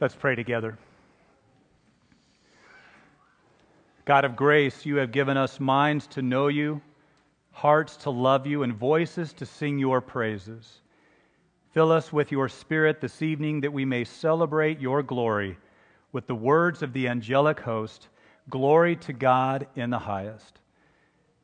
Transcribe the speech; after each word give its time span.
Let's 0.00 0.14
pray 0.14 0.34
together. 0.34 0.78
God 4.06 4.24
of 4.24 4.34
grace, 4.34 4.86
you 4.86 4.96
have 4.96 5.12
given 5.12 5.36
us 5.36 5.60
minds 5.60 6.06
to 6.08 6.22
know 6.22 6.48
you, 6.48 6.80
hearts 7.52 7.96
to 7.98 8.10
love 8.10 8.46
you, 8.46 8.62
and 8.62 8.72
voices 8.72 9.34
to 9.34 9.44
sing 9.44 9.78
your 9.78 10.00
praises. 10.00 10.80
Fill 11.74 11.92
us 11.92 12.12
with 12.12 12.32
your 12.32 12.48
Spirit 12.48 13.02
this 13.02 13.20
evening 13.20 13.60
that 13.60 13.74
we 13.74 13.84
may 13.84 14.04
celebrate 14.04 14.80
your 14.80 15.02
glory 15.02 15.58
with 16.12 16.26
the 16.26 16.34
words 16.34 16.82
of 16.82 16.94
the 16.94 17.06
angelic 17.06 17.60
host 17.60 18.08
Glory 18.48 18.96
to 18.96 19.12
God 19.12 19.68
in 19.76 19.90
the 19.90 19.98
highest. 19.98 20.58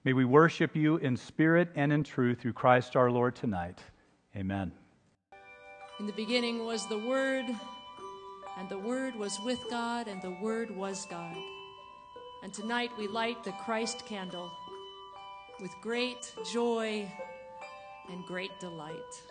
May 0.02 0.12
we 0.12 0.24
worship 0.24 0.74
you 0.74 0.96
in 0.96 1.16
spirit 1.16 1.68
and 1.76 1.92
in 1.92 2.02
truth 2.02 2.40
through 2.40 2.54
Christ 2.54 2.96
our 2.96 3.10
Lord 3.10 3.36
tonight. 3.36 3.78
Amen. 4.34 4.72
In 6.00 6.06
the 6.06 6.12
beginning 6.12 6.64
was 6.64 6.86
the 6.88 6.98
Word, 6.98 7.44
and 8.56 8.68
the 8.68 8.78
Word 8.78 9.14
was 9.16 9.38
with 9.40 9.62
God, 9.70 10.08
and 10.08 10.20
the 10.22 10.36
Word 10.42 10.74
was 10.74 11.06
God. 11.06 11.36
And 12.42 12.52
tonight 12.52 12.90
we 12.98 13.06
light 13.06 13.44
the 13.44 13.52
Christ 13.52 14.06
candle 14.06 14.50
with 15.60 15.70
great 15.82 16.32
joy 16.52 17.10
and 18.08 18.24
great 18.24 18.58
delight. 18.60 19.22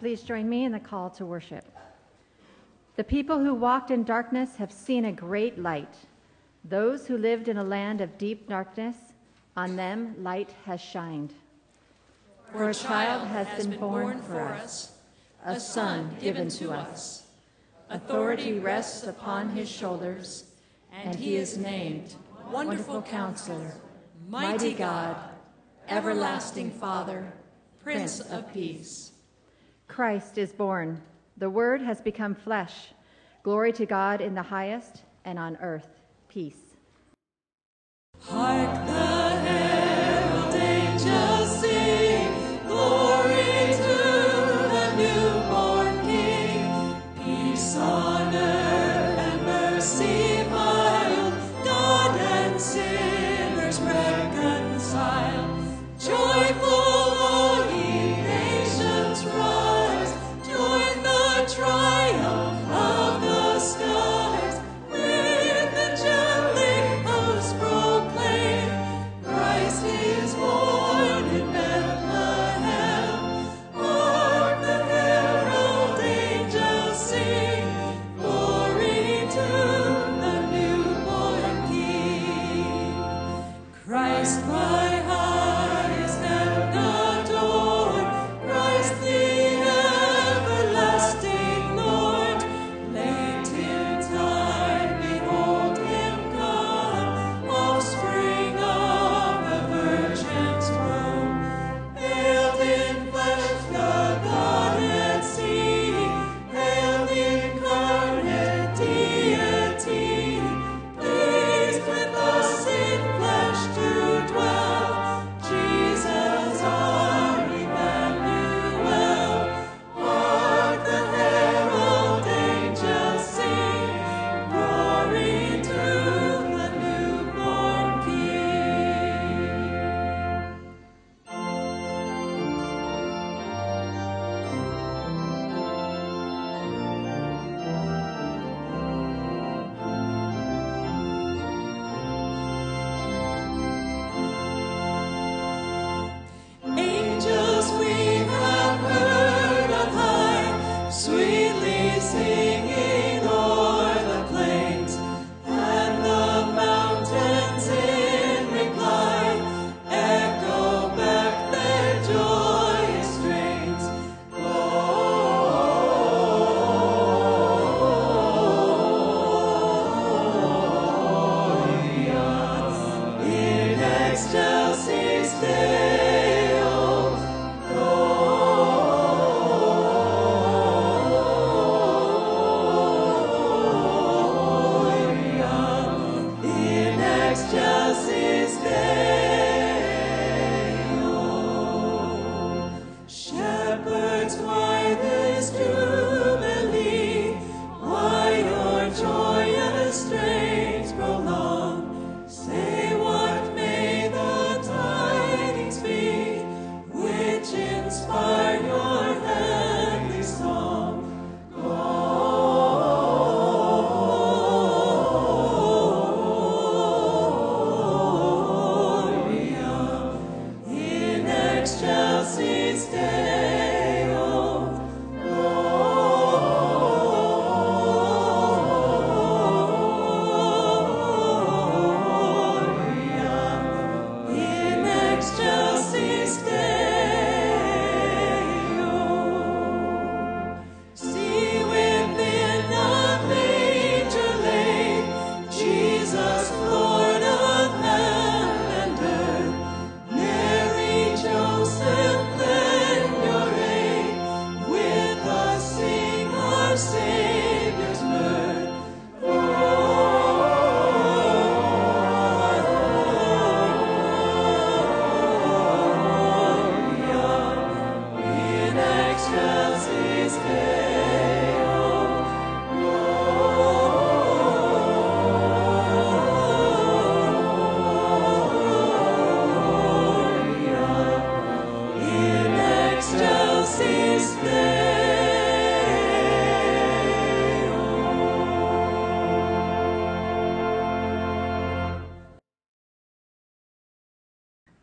Please 0.00 0.22
join 0.22 0.48
me 0.48 0.64
in 0.64 0.72
the 0.72 0.80
call 0.80 1.10
to 1.10 1.26
worship. 1.26 1.62
The 2.96 3.04
people 3.04 3.38
who 3.38 3.52
walked 3.52 3.90
in 3.90 4.02
darkness 4.02 4.56
have 4.56 4.72
seen 4.72 5.04
a 5.04 5.12
great 5.12 5.58
light. 5.58 5.94
Those 6.64 7.06
who 7.06 7.18
lived 7.18 7.48
in 7.48 7.58
a 7.58 7.64
land 7.64 8.00
of 8.00 8.16
deep 8.16 8.48
darkness, 8.48 8.96
on 9.58 9.76
them 9.76 10.14
light 10.22 10.54
has 10.64 10.80
shined. 10.80 11.34
For 12.50 12.70
a 12.70 12.74
child 12.74 13.28
has 13.28 13.62
been 13.62 13.78
born 13.78 14.22
for 14.22 14.40
us, 14.40 14.92
a 15.44 15.60
son 15.60 16.16
given 16.18 16.48
to 16.48 16.72
us. 16.72 17.26
Authority 17.90 18.58
rests 18.58 19.06
upon 19.06 19.50
his 19.50 19.68
shoulders, 19.68 20.50
and 20.90 21.14
he 21.14 21.36
is 21.36 21.58
named 21.58 22.14
Wonderful 22.50 23.02
Counselor, 23.02 23.74
Mighty 24.30 24.72
God, 24.72 25.16
Everlasting 25.90 26.70
Father, 26.70 27.34
Prince 27.82 28.20
of 28.20 28.50
Peace. 28.50 29.12
Christ 29.90 30.38
is 30.38 30.52
born. 30.52 31.02
The 31.36 31.50
Word 31.50 31.82
has 31.82 32.00
become 32.00 32.36
flesh. 32.36 32.92
Glory 33.42 33.72
to 33.72 33.86
God 33.86 34.20
in 34.20 34.34
the 34.34 34.42
highest, 34.42 35.02
and 35.24 35.36
on 35.36 35.56
earth, 35.60 35.88
peace. 36.28 36.76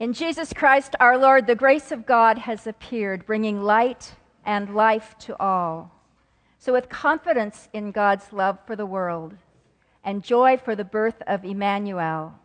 In 0.08 0.14
Jesus 0.14 0.54
Christ 0.54 0.96
our 1.02 1.18
Lord, 1.18 1.48
the 1.48 1.54
grace 1.54 1.92
of 1.92 2.06
God 2.06 2.38
has 2.38 2.66
appeared, 2.66 3.26
bringing 3.26 3.62
light 3.62 4.16
and 4.46 4.74
life 4.74 5.18
to 5.20 5.38
all. 5.38 5.92
So, 6.60 6.72
with 6.72 6.88
confidence 6.88 7.68
in 7.74 7.92
God's 7.92 8.32
love 8.32 8.58
for 8.66 8.78
the 8.78 8.86
world 8.86 9.36
and 10.06 10.24
joy 10.24 10.56
for 10.56 10.78
the 10.78 10.86
birth 10.86 11.22
of 11.28 11.44
Emmanuel, 11.44 12.40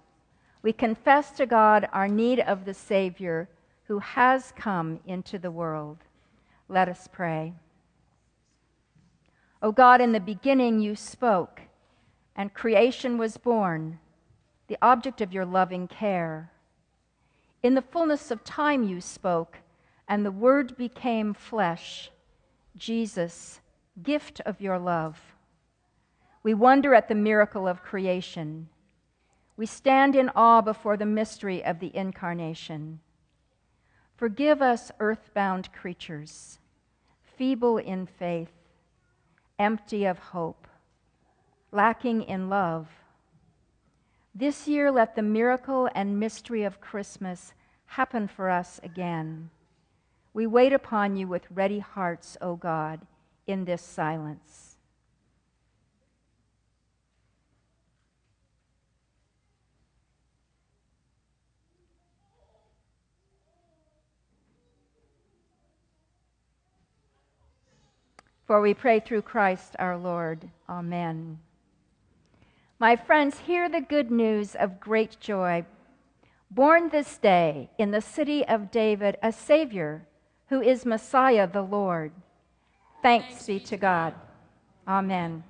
we 0.62 0.73
confess 0.73 1.31
to 1.37 1.47
God 1.47 1.88
our 1.92 2.09
need 2.09 2.40
of 2.40 2.64
the 2.64 2.75
Savior 2.75 3.49
who 3.85 4.00
has 4.00 4.52
come 4.57 4.99
into 5.07 5.38
the 5.38 5.52
world. 5.52 5.99
Let 6.69 6.88
us 6.88 7.09
pray. 7.12 7.52
O 9.62 9.71
God, 9.71 10.00
in 10.00 10.11
the 10.11 10.19
beginning 10.19 10.81
you 10.81 10.97
spoke, 10.97 11.61
and 12.35 12.52
creation 12.52 13.19
was 13.19 13.37
born, 13.37 14.00
the 14.66 14.78
object 14.83 15.21
of 15.21 15.33
your 15.33 15.47
loving 15.47 15.87
care. 15.87 16.50
In 17.62 17.75
the 17.75 17.83
fullness 17.83 18.31
of 18.31 18.42
time 18.42 18.83
you 18.83 19.00
spoke, 19.00 19.59
and 20.09 20.26
the 20.26 20.33
Word 20.33 20.76
became 20.76 21.33
flesh, 21.33 22.11
Jesus, 22.76 23.61
gift 24.02 24.40
of 24.45 24.61
your 24.61 24.78
love. 24.78 25.21
We 26.42 26.54
wonder 26.54 26.92
at 26.92 27.09
the 27.09 27.14
miracle 27.14 27.69
of 27.69 27.85
creation. 27.85 28.69
We 29.57 29.66
stand 29.66 30.16
in 30.16 30.31
awe 30.35 30.61
before 30.61 30.97
the 30.97 31.07
mystery 31.07 31.64
of 31.64 31.78
the 31.78 31.95
incarnation. 31.95 32.99
Forgive 34.16 34.61
us, 34.61 34.90
earthbound 34.99 35.73
creatures, 35.73 36.59
feeble 37.37 37.78
in 37.78 38.07
faith, 38.07 38.52
empty 39.59 40.04
of 40.04 40.19
hope, 40.19 40.66
lacking 41.71 42.23
in 42.23 42.49
love 42.49 42.88
this 44.35 44.67
year, 44.67 44.91
let 44.91 45.15
the 45.15 45.23
miracle 45.23 45.89
and 45.95 46.19
mystery 46.19 46.62
of 46.62 46.81
Christmas 46.81 47.53
happen 47.87 48.27
for 48.27 48.49
us 48.49 48.81
again. 48.83 49.51
We 50.33 50.47
wait 50.47 50.73
upon 50.73 51.17
you 51.17 51.29
with 51.29 51.47
ready 51.51 51.81
hearts, 51.81 52.39
O 52.41 52.57
God, 52.57 53.07
in 53.47 53.67
this 53.67 53.83
silence. 53.83 54.77
For 68.47 68.61
we 68.61 68.75
pray 68.75 69.01
through 69.01 69.23
Christ 69.23 69.77
our 69.79 69.97
Lord. 69.97 70.49
Amen. 70.69 71.39
My 72.83 72.97
friends, 72.97 73.39
hear 73.39 73.69
the 73.69 73.81
good 73.81 74.11
news 74.11 74.57
of 74.57 74.81
great 74.81 75.21
joy. 75.21 75.65
Born 76.51 76.89
this 76.89 77.17
day 77.17 77.71
in 77.79 77.93
the 77.93 78.01
city 78.01 78.45
of 78.45 78.73
David, 78.73 79.19
a 79.23 79.31
Savior 79.31 80.05
who 80.49 80.61
is 80.61 80.85
Messiah 80.85 81.47
the 81.47 81.62
Lord. 81.62 82.11
Thanks 83.01 83.47
be 83.47 83.61
to 83.61 83.77
God. 83.77 84.15
Amen. 84.89 85.45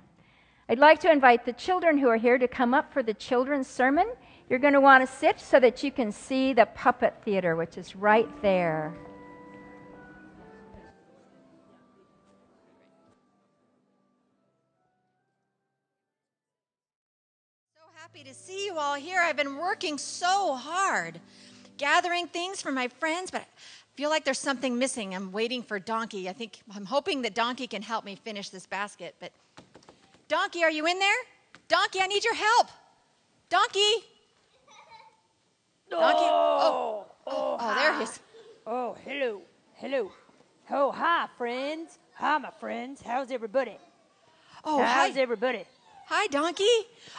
I'd 0.69 0.77
like 0.77 0.99
to 0.99 1.11
invite 1.11 1.43
the 1.43 1.53
children 1.53 1.97
who 1.97 2.07
are 2.07 2.17
here 2.17 2.37
to 2.37 2.47
come 2.47 2.75
up 2.75 2.93
for 2.93 3.01
the 3.01 3.15
children's 3.15 3.65
sermon. 3.65 4.11
You're 4.47 4.59
going 4.59 4.73
to 4.73 4.79
want 4.79 5.03
to 5.03 5.11
sit 5.11 5.39
so 5.39 5.59
that 5.59 5.81
you 5.81 5.91
can 5.91 6.11
see 6.11 6.53
the 6.53 6.67
puppet 6.67 7.15
theater, 7.25 7.55
which 7.55 7.79
is 7.79 7.95
right 7.95 8.29
there. 8.43 8.93
Happy 18.13 18.29
to 18.29 18.35
see 18.35 18.65
you 18.65 18.77
all 18.77 18.93
here. 18.93 19.19
I've 19.19 19.37
been 19.37 19.57
working 19.57 19.97
so 19.97 20.53
hard, 20.53 21.19
gathering 21.77 22.27
things 22.27 22.61
for 22.61 22.71
my 22.71 22.87
friends, 22.87 23.31
but 23.31 23.41
I 23.41 23.45
feel 23.95 24.11
like 24.11 24.23
there's 24.23 24.37
something 24.37 24.77
missing. 24.77 25.15
I'm 25.15 25.31
waiting 25.31 25.63
for 25.63 25.79
Donkey. 25.79 26.29
I 26.29 26.33
think 26.33 26.59
I'm 26.75 26.85
hoping 26.85 27.23
that 27.23 27.33
Donkey 27.33 27.65
can 27.65 27.81
help 27.81 28.05
me 28.05 28.15
finish 28.15 28.49
this 28.49 28.67
basket. 28.67 29.15
But 29.19 29.31
Donkey, 30.27 30.63
are 30.63 30.69
you 30.69 30.85
in 30.85 30.99
there? 30.99 31.15
Donkey, 31.67 32.01
I 32.01 32.07
need 32.07 32.23
your 32.23 32.35
help. 32.35 32.67
Donkey. 33.49 33.79
Donkey. 35.89 36.19
Oh, 36.19 37.05
oh, 37.25 37.31
oh, 37.31 37.57
oh 37.59 37.75
there 37.75 37.97
he 37.97 38.03
is. 38.03 38.19
Oh, 38.67 38.95
hello, 39.05 39.41
hello. 39.73 40.11
Oh, 40.69 40.91
hi, 40.91 41.27
friends. 41.35 41.97
Hi, 42.17 42.37
my 42.37 42.51
friends. 42.51 43.01
How's 43.01 43.31
everybody? 43.31 43.77
Oh, 44.63 44.83
How's 44.83 45.15
hi. 45.15 45.19
everybody? 45.19 45.65
Hi, 46.07 46.27
Donkey. 46.27 46.65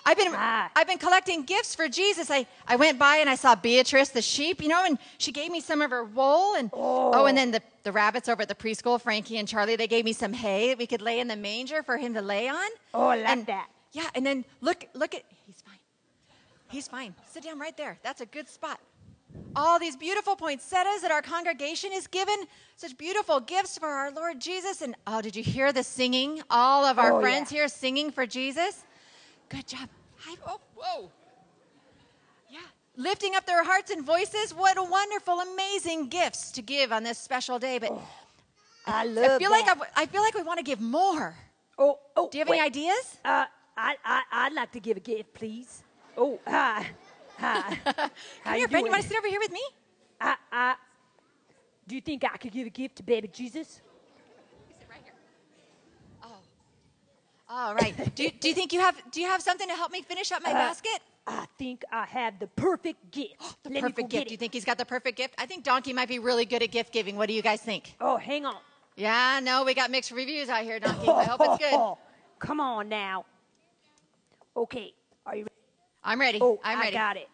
I've 0.04 0.16
been 0.16 0.32
Hi. 0.32 0.68
I've 0.76 0.86
been 0.86 0.98
collecting 0.98 1.44
gifts 1.44 1.74
for 1.74 1.88
Jesus. 1.88 2.30
I, 2.30 2.46
I 2.68 2.76
went 2.76 2.98
by 2.98 3.16
and 3.16 3.28
I 3.28 3.34
saw 3.34 3.54
Beatrice 3.54 4.10
the 4.10 4.22
sheep, 4.22 4.62
you 4.62 4.68
know, 4.68 4.84
and 4.84 4.98
she 5.18 5.32
gave 5.32 5.50
me 5.50 5.60
some 5.60 5.80
of 5.80 5.90
her 5.90 6.04
wool 6.04 6.54
and 6.54 6.70
oh, 6.72 7.26
and 7.26 7.36
then 7.36 7.50
the, 7.50 7.62
the 7.82 7.92
rabbits 7.92 8.28
over 8.28 8.42
at 8.42 8.48
the 8.48 8.54
preschool, 8.54 9.00
Frankie 9.00 9.38
and 9.38 9.48
Charlie, 9.48 9.76
they 9.76 9.86
gave 9.86 10.04
me 10.04 10.12
some 10.12 10.32
hay 10.32 10.68
that 10.68 10.78
we 10.78 10.86
could 10.86 11.02
lay 11.02 11.20
in 11.20 11.28
the 11.28 11.36
manger 11.36 11.82
for 11.82 11.96
him 11.96 12.14
to 12.14 12.22
lay 12.22 12.48
on. 12.48 12.68
Oh, 12.92 13.06
I 13.06 13.16
like 13.16 13.28
and, 13.28 13.46
that. 13.46 13.68
Yeah, 13.92 14.08
and 14.14 14.26
then 14.26 14.44
look 14.60 14.86
look 14.94 15.14
at 15.14 15.22
he's 15.46 15.62
fine. 15.62 15.78
He's 16.70 16.88
fine. 16.88 17.14
Sit 17.30 17.44
down 17.44 17.58
right 17.58 17.76
there. 17.76 17.98
That's 18.02 18.20
a 18.20 18.26
good 18.26 18.48
spot. 18.48 18.80
All 19.56 19.78
these 19.78 19.96
beautiful 19.96 20.34
poinsettias 20.36 21.02
that 21.02 21.10
our 21.12 21.22
congregation 21.22 21.92
is 21.92 22.06
given, 22.08 22.34
such 22.76 22.96
beautiful 22.98 23.38
gifts 23.38 23.78
for 23.78 23.86
our 23.86 24.10
Lord 24.10 24.40
Jesus. 24.40 24.82
And 24.82 24.96
oh, 25.06 25.20
did 25.22 25.36
you 25.36 25.44
hear 25.44 25.72
the 25.72 25.84
singing? 25.84 26.42
All 26.50 26.84
of 26.84 26.98
our 26.98 27.12
Oh, 27.12 27.20
friends 27.20 27.52
yeah. 27.52 27.60
here 27.60 27.68
singing 27.68 28.10
for 28.10 28.26
Jesus. 28.26 28.82
Good 29.48 29.66
job. 29.66 29.88
Hi. 30.18 30.34
Oh, 30.46 30.60
whoa. 30.74 31.10
Yeah. 32.50 32.58
Lifting 32.96 33.36
up 33.36 33.46
their 33.46 33.62
hearts 33.62 33.90
and 33.90 34.04
voices. 34.04 34.52
What 34.52 34.76
wonderful, 34.90 35.40
amazing 35.40 36.08
gifts 36.08 36.50
to 36.52 36.62
give 36.62 36.92
on 36.92 37.04
this 37.04 37.18
special 37.18 37.58
day. 37.60 37.78
But 37.78 37.92
I 38.86 39.04
love 39.04 39.32
I 39.32 39.38
feel 39.38 39.50
like. 39.50 39.66
I, 39.68 39.74
I 40.02 40.06
feel 40.06 40.22
like 40.22 40.34
we 40.34 40.42
want 40.42 40.58
to 40.58 40.64
give 40.64 40.80
more. 40.80 41.36
Oh, 41.78 41.98
oh. 42.16 42.28
Do 42.28 42.38
you 42.38 42.40
have 42.42 42.48
wait. 42.48 42.58
any 42.58 42.66
ideas? 42.66 43.18
Uh, 43.24 43.44
I, 43.76 43.96
I, 44.04 44.22
I'd 44.32 44.52
like 44.52 44.72
to 44.72 44.80
give 44.80 44.96
a 44.96 45.00
gift, 45.00 45.34
please. 45.34 45.82
Oh, 46.16 46.40
hi. 46.46 46.86
Hi. 47.38 47.78
How 47.84 47.94
Come 47.94 48.54
you 48.54 48.58
here, 48.58 48.68
friend. 48.68 48.86
You 48.86 48.92
want 48.92 49.02
to 49.02 49.08
sit 49.08 49.18
over 49.18 49.28
here 49.28 49.40
with 49.40 49.52
me? 49.52 49.62
I, 50.20 50.36
I, 50.52 50.74
do 51.86 51.94
you 51.94 52.00
think 52.00 52.24
I 52.24 52.36
could 52.36 52.52
give 52.52 52.66
a 52.66 52.70
gift 52.70 52.96
to 52.96 53.02
baby 53.02 53.28
Jesus? 53.28 53.80
Sit 54.78 54.86
right 54.88 55.00
here. 55.02 55.12
Oh. 56.22 56.36
All 57.48 57.74
right. 57.74 58.14
do, 58.14 58.24
you, 58.24 58.30
do 58.30 58.48
you 58.48 58.54
think 58.54 58.72
you 58.72 58.80
have 58.80 58.96
do 59.10 59.20
you 59.20 59.26
have 59.26 59.42
something 59.42 59.68
to 59.68 59.74
help 59.74 59.92
me 59.92 60.02
finish 60.02 60.32
up 60.32 60.42
my 60.42 60.50
Uh, 60.50 60.54
basket? 60.54 61.00
I 61.26 61.46
think 61.58 61.84
I 61.90 62.04
have 62.04 62.38
the 62.38 62.46
perfect 62.48 63.10
gift. 63.10 63.34
The 63.64 63.70
Let 63.70 63.82
perfect 63.82 64.10
gift. 64.10 64.26
Do 64.28 64.34
you 64.34 64.36
think 64.36 64.52
he's 64.52 64.64
got 64.64 64.76
the 64.76 64.84
perfect 64.84 65.16
gift? 65.16 65.34
I 65.38 65.46
think 65.46 65.64
Donkey 65.64 65.92
might 65.94 66.08
be 66.08 66.18
really 66.18 66.44
good 66.44 66.62
at 66.62 66.70
gift 66.70 66.92
giving. 66.92 67.16
What 67.16 67.28
do 67.28 67.34
you 67.34 67.40
guys 67.42 67.62
think? 67.62 67.94
Oh, 68.00 68.18
hang 68.18 68.44
on. 68.44 68.56
Yeah, 68.96 69.40
no, 69.42 69.64
we 69.64 69.74
got 69.74 69.90
mixed 69.90 70.10
reviews 70.12 70.48
out 70.48 70.62
here, 70.62 70.78
Donkey. 70.78 71.08
I 71.08 71.24
hope 71.24 71.40
it's 71.42 71.58
good. 71.58 71.94
Come 72.38 72.60
on 72.60 72.88
now. 72.88 73.24
Okay, 74.56 74.76
are 74.76 74.82
you 74.82 74.92
ready? 74.92 74.94
I'm 76.04 76.20
ready. 76.20 76.38
Oh, 76.40 76.60
I'm 76.62 76.80
ready. 76.80 76.96
I 76.96 77.00
got 77.00 77.16
it. 77.16 77.28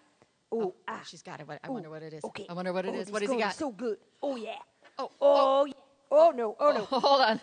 Oh, 0.53 0.63
Oh, 0.63 0.75
ah. 0.89 1.01
she's 1.05 1.23
got 1.23 1.41
it. 1.41 1.49
What- 1.49 1.61
I 1.63 1.69
wonder 1.69 1.91
what 1.91 2.03
it 2.03 2.13
is. 2.13 2.25
Okay. 2.25 2.47
I 2.49 2.53
wonder 2.53 2.73
what 2.73 2.85
it 2.85 2.95
oh, 2.95 3.01
is. 3.01 3.11
What 3.11 3.23
has 3.23 3.31
he 3.31 3.37
got? 3.39 3.55
So 3.55 3.71
good. 3.71 3.99
Oh 4.23 4.37
yeah. 4.37 4.55
Oh, 4.99 5.11
Oh, 5.21 5.65
yeah. 5.65 5.73
Oh 6.11 6.33
no. 6.35 6.57
Oh 6.59 6.73
no. 6.73 6.85
Hold 7.01 7.21
on. 7.23 7.41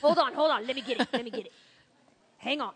hold 0.00 0.18
on. 0.18 0.34
Hold 0.34 0.50
on. 0.50 0.66
Let 0.66 0.76
me 0.76 0.82
get 0.82 1.00
it. 1.00 1.08
Let 1.12 1.24
me 1.24 1.30
get 1.30 1.46
it. 1.46 1.52
Hang 2.38 2.60
on. 2.60 2.72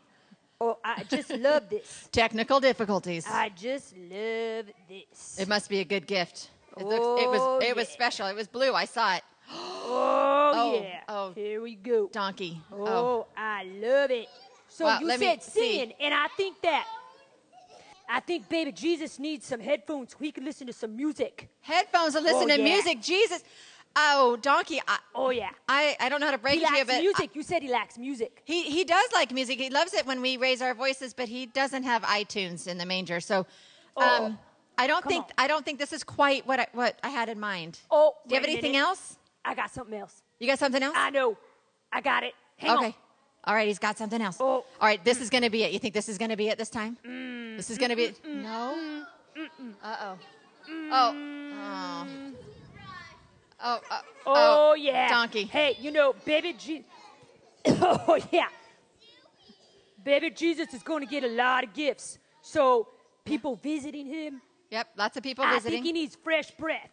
Oh, 0.61 0.79
I 0.85 1.05
just 1.05 1.31
love 1.37 1.69
this. 1.69 2.09
Technical 2.13 2.61
difficulties. 2.61 3.27
I 3.29 3.51
just 3.51 3.97
love 3.97 4.67
this. 4.89 5.39
It 5.39 5.49
must 5.49 5.69
be 5.69 5.81
a 5.81 5.85
good 5.85 6.07
gift. 6.07 6.51
It, 6.79 6.85
looks, 6.85 7.23
it 7.23 7.29
was 7.31 7.41
Oh, 7.41 7.59
it 7.63 7.75
was 7.77 7.89
special. 7.89 8.27
It 8.27 8.37
was 8.37 8.47
blue. 8.47 8.73
I 8.75 8.85
saw 8.85 9.17
it. 9.17 9.23
Oh, 9.89 10.53
Oh, 10.55 10.83
yeah. 10.83 11.01
oh. 11.09 11.33
Here 11.33 11.63
we 11.63 11.77
go. 11.77 12.09
Donkey. 12.13 12.61
Oh, 12.73 13.27
I 13.37 13.65
love 13.65 14.11
it. 14.11 14.29
So 14.69 14.99
you 14.99 15.17
said 15.17 15.43
see. 15.43 15.95
and 16.01 16.13
I 16.13 16.27
think 16.37 16.61
that 16.63 16.87
I 18.09 18.21
think 18.21 18.49
baby 18.49 18.73
Jesus 18.73 19.19
needs 19.19 19.47
some 19.47 19.61
headphones 19.61 20.13
so 20.13 20.19
he 20.21 20.31
can 20.33 20.45
listen 20.45 20.67
to 20.67 20.73
some 20.73 20.97
music. 20.97 21.49
Headphones 21.61 22.15
to 22.15 22.21
listen 22.21 22.51
Oh, 22.51 22.57
to 22.57 22.59
yeah. 22.59 22.65
music. 22.75 23.01
Jesus. 23.03 23.43
Oh, 23.99 24.37
Donkey. 24.41 24.81
I, 24.87 24.99
Oh 25.15 25.31
yeah. 25.31 25.51
I, 25.69 25.97
I 25.99 26.09
don't 26.09 26.21
know 26.21 26.27
how 26.27 26.33
to 26.33 26.39
break 26.39 26.59
He 26.59 26.65
it 26.65 26.69
to 26.69 26.73
you, 26.73 26.79
likes 26.79 26.87
but 26.93 27.01
music. 27.01 27.31
you 27.35 27.43
said 27.43 27.63
he 27.63 27.71
likes 27.71 27.97
music. 27.99 28.43
He 28.45 28.65
he 28.65 28.85
does 28.85 29.09
like 29.15 29.33
music. 29.33 29.59
He 29.59 29.71
loves 29.71 29.95
it 29.95 30.07
when 30.07 30.21
we 30.21 30.37
raise 30.37 30.61
our 30.63 30.75
voices, 30.75 31.15
but 31.15 31.29
he 31.29 31.47
doesn't 31.47 31.83
have 31.85 32.03
iTunes 32.03 32.67
in 32.67 32.79
the 32.79 32.87
manger. 32.87 33.21
So, 33.21 33.39
um, 33.39 33.47
Oh, 33.97 34.37
I 34.79 34.87
don't 34.87 35.05
think 35.07 35.25
on. 35.25 35.31
I 35.39 35.47
don't 35.47 35.65
think 35.65 35.79
this 35.79 35.93
is 35.95 36.05
quite 36.05 36.47
what 36.47 36.61
I, 36.61 36.67
what 36.73 36.99
I 37.03 37.09
had 37.09 37.29
in 37.31 37.41
mind. 37.41 37.81
Oh, 37.91 38.15
Do 38.29 38.35
you 38.35 38.41
have 38.41 38.49
anything 38.49 38.77
else? 38.77 39.17
I 39.45 39.55
got 39.55 39.71
something 39.71 39.99
else. 39.99 40.23
You 40.39 40.47
got 40.47 40.59
something 40.59 40.83
else? 40.83 40.95
I 40.99 41.09
know. 41.11 41.39
I 41.91 42.01
got 42.03 42.23
it. 42.23 42.35
Hang 42.59 42.77
okay. 42.77 42.87
on. 42.89 42.95
All 43.47 43.55
right, 43.55 43.69
he's 43.69 43.79
got 43.79 43.97
something 43.97 44.21
else. 44.21 44.39
Oh. 44.41 44.45
All 44.45 44.65
right, 44.81 45.03
this 45.05 45.21
is 45.21 45.31
going 45.31 45.43
to 45.43 45.51
be 45.51 45.63
it. 45.63 45.73
You 45.73 45.79
think 45.79 45.95
this 45.95 46.09
is 46.09 46.19
going 46.19 46.31
to 46.31 46.37
be 46.37 46.49
it 46.49 46.59
this 46.59 46.71
time? 46.71 46.97
this 47.57 47.71
is 47.71 47.79
going 47.79 47.91
to 47.91 47.97
be 47.97 48.05
it. 48.05 48.21
No. 48.27 49.05
Uh 49.83 49.97
oh. 50.01 50.19
Oh. 50.91 51.15
Oh. 51.55 52.07
Oh. 53.63 53.81
uh, 53.91 54.01
Oh, 54.27 54.75
yeah. 54.75 55.09
Donkey. 55.09 55.45
Hey, 55.45 55.77
you 55.81 55.91
know, 55.91 56.15
baby 56.25 56.55
Jesus. 56.55 56.85
oh 57.69 58.19
yeah. 58.33 58.49
Baby 60.05 60.31
Jesus 60.31 60.73
is 60.75 60.83
going 60.83 61.05
to 61.05 61.11
get 61.11 61.25
a 61.25 61.29
lot 61.29 61.65
of 61.65 61.73
gifts. 61.73 62.19
So 62.43 62.89
people 63.25 63.57
visiting 63.57 64.07
him, 64.07 64.41
Yep, 64.71 64.89
lots 64.97 65.17
of 65.17 65.23
people 65.23 65.45
I 65.45 65.55
visiting. 65.55 65.69
I 65.69 65.75
think 65.77 65.87
he 65.87 65.93
needs 65.93 66.17
fresh 66.17 66.51
breath. 66.53 66.91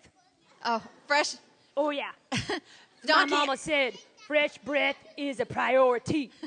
oh, 0.65 0.81
fresh. 1.07 1.35
Oh, 1.75 1.89
yeah. 1.89 2.11
Donkey. 2.31 2.59
My 3.05 3.25
mama 3.25 3.57
said 3.57 3.95
fresh 4.27 4.57
breath 4.59 4.97
is 5.17 5.39
a 5.39 5.45
priority. 5.45 6.31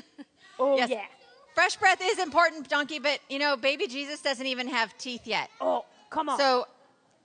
Oh, 0.59 0.75
Yes. 0.75 0.89
yeah. 0.89 1.05
Fresh 1.53 1.75
breath 1.75 1.99
is 2.01 2.17
important, 2.17 2.67
Donkey, 2.67 2.97
but 2.97 3.19
you 3.29 3.37
know, 3.37 3.55
baby 3.55 3.85
Jesus 3.85 4.23
doesn't 4.23 4.47
even 4.47 4.67
have 4.67 4.97
teeth 4.97 5.27
yet. 5.27 5.51
Oh, 5.61 5.85
come 6.09 6.29
on. 6.29 6.39
So 6.39 6.65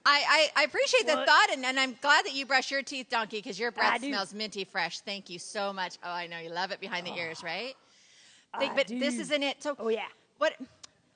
I, 0.04 0.50
I, 0.54 0.60
I 0.60 0.64
appreciate 0.64 1.06
the 1.06 1.14
What? 1.14 1.26
thought, 1.26 1.48
and, 1.50 1.64
and 1.64 1.80
I'm 1.80 1.96
glad 2.02 2.26
that 2.26 2.34
you 2.34 2.44
brush 2.44 2.70
your 2.70 2.82
teeth, 2.82 3.06
Donkey, 3.08 3.38
because 3.38 3.58
your 3.58 3.70
breath 3.70 3.94
I 3.94 3.96
do. 3.98 4.08
smells 4.08 4.34
minty 4.34 4.64
fresh. 4.64 5.00
Thank 5.00 5.30
you 5.30 5.38
so 5.38 5.72
much. 5.72 5.96
Oh, 6.04 6.10
I 6.10 6.26
know 6.26 6.38
you 6.40 6.50
love 6.50 6.72
it 6.72 6.80
behind 6.80 7.06
the 7.06 7.12
ah. 7.12 7.16
ears, 7.16 7.42
right? 7.42 7.74
Think, 8.58 8.76
but 8.76 8.88
this 8.88 9.18
isn't 9.18 9.42
it. 9.42 9.62
So 9.62 9.76
Oh, 9.78 9.88
yeah. 9.88 10.08
What? 10.36 10.54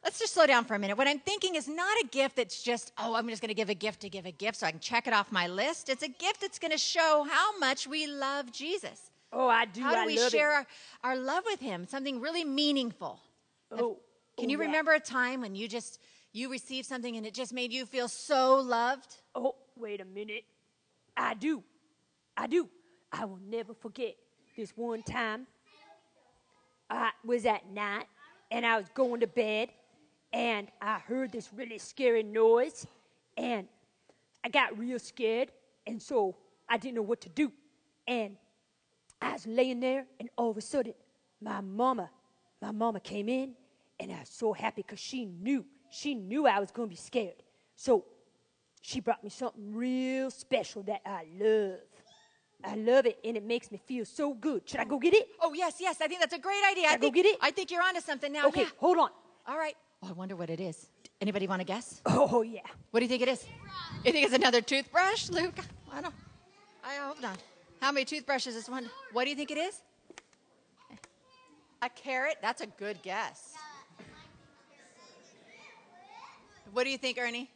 Let's 0.03 0.19
just 0.19 0.33
slow 0.33 0.47
down 0.47 0.65
for 0.65 0.75
a 0.75 0.79
minute. 0.79 0.97
What 0.97 1.09
I'm 1.09 1.19
thinking 1.19 1.55
is 1.57 1.69
not 1.69 1.95
a 2.03 2.07
gift 2.07 2.37
that's 2.37 2.63
just, 2.63 2.93
oh, 2.97 3.15
I'm 3.15 3.29
just 3.29 3.43
going 3.43 3.49
to 3.49 3.55
give 3.55 3.69
a 3.69 3.75
gift 3.75 4.01
to 4.01 4.09
give 4.09 4.25
a 4.25 4.31
gift 4.31 4.59
so 4.61 4.67
I 4.67 4.71
can 4.71 4.81
check 4.81 5.07
it 5.07 5.13
off 5.13 5.31
my 5.33 5.49
list. 5.49 5.91
It's 5.91 6.03
a 6.03 6.09
gift 6.09 6.41
that's 6.41 6.59
going 6.59 6.71
to 6.71 6.79
show 6.79 7.27
how 7.29 7.59
much 7.59 7.87
we 7.87 8.07
love 8.07 8.53
Jesus. 8.53 9.11
Oh, 9.33 9.49
I 9.49 9.65
do. 9.67 9.83
How 9.83 9.93
do 9.93 10.01
I 10.01 10.07
we 10.07 10.17
share 10.29 10.51
our, 10.51 10.67
our 11.03 11.17
love 11.17 11.45
with 11.47 11.61
Him? 11.61 11.87
Something 11.87 12.21
really 12.21 12.45
meaningful. 12.45 13.21
Oh, 13.73 13.99
Can 14.39 14.47
oh, 14.47 14.51
you 14.51 14.59
yeah. 14.59 14.67
remember 14.67 14.93
a 14.93 15.01
time 15.01 15.41
when 15.41 15.55
you 15.55 15.69
just 15.69 16.01
you 16.33 16.51
received 16.51 16.87
something 16.87 17.17
and 17.17 17.27
it 17.27 17.35
just 17.35 17.53
made 17.53 17.73
you 17.73 17.87
feel 17.87 18.09
so 18.09 18.57
loved? 18.57 19.17
Oh, 19.35 19.55
wait 19.77 20.01
a 20.01 20.05
minute. 20.05 20.45
I 21.17 21.35
do. 21.35 21.63
I 22.37 22.47
do. 22.47 22.69
I 23.13 23.25
will 23.25 23.41
never 23.49 23.73
forget 23.73 24.15
this 24.57 24.73
one 24.77 25.03
time. 25.03 25.47
I 26.91 27.11
was 27.25 27.47
at 27.47 27.71
night 27.71 28.07
and 28.51 28.67
I 28.67 28.77
was 28.77 28.87
going 28.95 29.21
to 29.21 29.27
bed 29.27 29.71
and 30.33 30.69
I 30.81 30.99
heard 30.99 31.33
this 31.33 31.51
really 31.55 31.79
scary 31.79 32.23
noise 32.23 32.87
and 33.37 33.67
I 34.45 34.49
got 34.49 34.79
real 34.79 34.99
scared 34.99 35.51
and 35.87 36.01
so 36.01 36.37
I 36.69 36.77
didn't 36.77 36.97
know 36.97 37.03
what 37.03 37.21
to 37.23 37.29
do. 37.29 37.51
And 38.07 38.37
I 39.21 39.33
was 39.33 39.47
laying 39.47 39.81
there 39.81 40.07
and 40.21 40.29
all 40.37 40.51
of 40.51 40.57
a 40.57 40.61
sudden 40.61 40.95
my 41.41 41.61
mama, 41.61 42.11
my 42.61 42.71
mama 42.73 43.01
came 43.01 43.29
in 43.29 43.55
and 44.01 44.13
I 44.13 44.21
was 44.21 44.29
so 44.29 44.53
happy 44.53 44.83
because 44.83 44.99
she 45.01 45.25
knew, 45.25 45.65
she 45.91 46.15
knew 46.15 46.47
I 46.47 46.59
was 46.61 46.71
going 46.71 46.89
to 46.89 46.91
be 46.91 46.97
scared. 46.97 47.43
So 47.77 48.05
she 48.83 49.01
brought 49.01 49.23
me 49.25 49.31
something 49.31 49.75
real 49.75 50.31
special 50.31 50.83
that 50.85 51.01
I 51.07 51.25
love. 51.39 51.79
I 52.65 52.75
love 52.75 53.05
it, 53.07 53.19
and 53.23 53.37
it 53.37 53.45
makes 53.45 53.71
me 53.71 53.79
feel 53.87 54.05
so 54.07 54.33
good. 54.33 54.63
Should 54.69 54.81
I 54.81 54.85
go 54.85 54.99
get 54.99 55.13
it? 55.13 55.29
Oh 55.43 55.53
yes, 55.53 55.75
yes. 55.79 56.01
I 56.01 56.09
think 56.09 56.21
that's 56.21 56.35
a 56.35 56.39
great 56.39 56.63
idea. 56.71 56.89
I 56.89 56.93
I 56.93 56.97
go 56.97 57.03
think 57.03 57.15
get 57.17 57.27
it? 57.27 57.39
I 57.41 57.51
think 57.51 57.71
you're 57.71 57.83
onto 57.83 58.01
something 58.01 58.33
now. 58.33 58.47
Okay, 58.49 58.63
Yeah. 58.63 58.69
hold 58.79 58.99
on. 58.99 59.11
All 59.47 59.59
right. 59.59 59.77
Oh, 60.03 60.09
I 60.09 60.13
wonder 60.13 60.37
what 60.37 60.49
it 60.51 60.59
is. 60.59 60.89
Anybody 61.21 61.47
want 61.47 61.61
to 61.61 61.65
guess? 61.65 62.01
Oh, 62.07 62.43
yeah. 62.43 62.61
What 62.91 63.01
do 63.01 63.05
you 63.05 63.09
think 63.09 63.23
it 63.23 63.29
is? 63.29 63.45
You 64.05 64.13
think 64.13 64.25
it's 64.27 64.35
another 64.35 64.61
toothbrush, 64.63 65.29
Luke? 65.31 65.59
I 65.93 66.01
don't. 66.01 66.15
I 66.85 66.95
hope 66.97 67.21
not. 67.21 67.39
How 67.81 67.93
many 67.93 68.05
toothbrushes 68.05 68.57
is 68.57 68.69
one? 68.69 68.89
What 69.13 69.25
do 69.25 69.31
you 69.31 69.37
think 69.37 69.51
it 69.51 69.59
is? 69.59 69.81
A 71.83 71.89
carrot? 71.89 72.37
That's 72.43 72.61
a 72.63 72.67
good 72.67 73.03
guess. 73.03 73.55
What 76.73 76.85
do 76.85 76.91
you 76.91 76.99
think, 76.99 77.19
Ernie? 77.19 77.49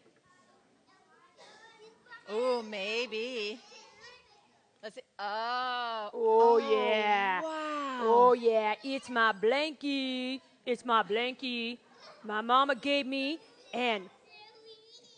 Oh, 2.28 2.62
maybe. 2.62 3.58
Let's 4.82 4.94
see. 4.94 5.02
Oh. 5.18 6.10
oh. 6.14 6.40
Oh, 6.42 6.58
yeah. 6.58 7.42
Wow. 7.42 8.00
Oh, 8.02 8.32
yeah. 8.32 8.74
It's 8.84 9.10
my 9.10 9.32
blankie. 9.32 10.40
It's 10.64 10.84
my 10.84 11.02
blankie. 11.02 11.78
My 12.22 12.40
mama 12.40 12.74
gave 12.74 13.06
me, 13.06 13.38
and 13.72 14.08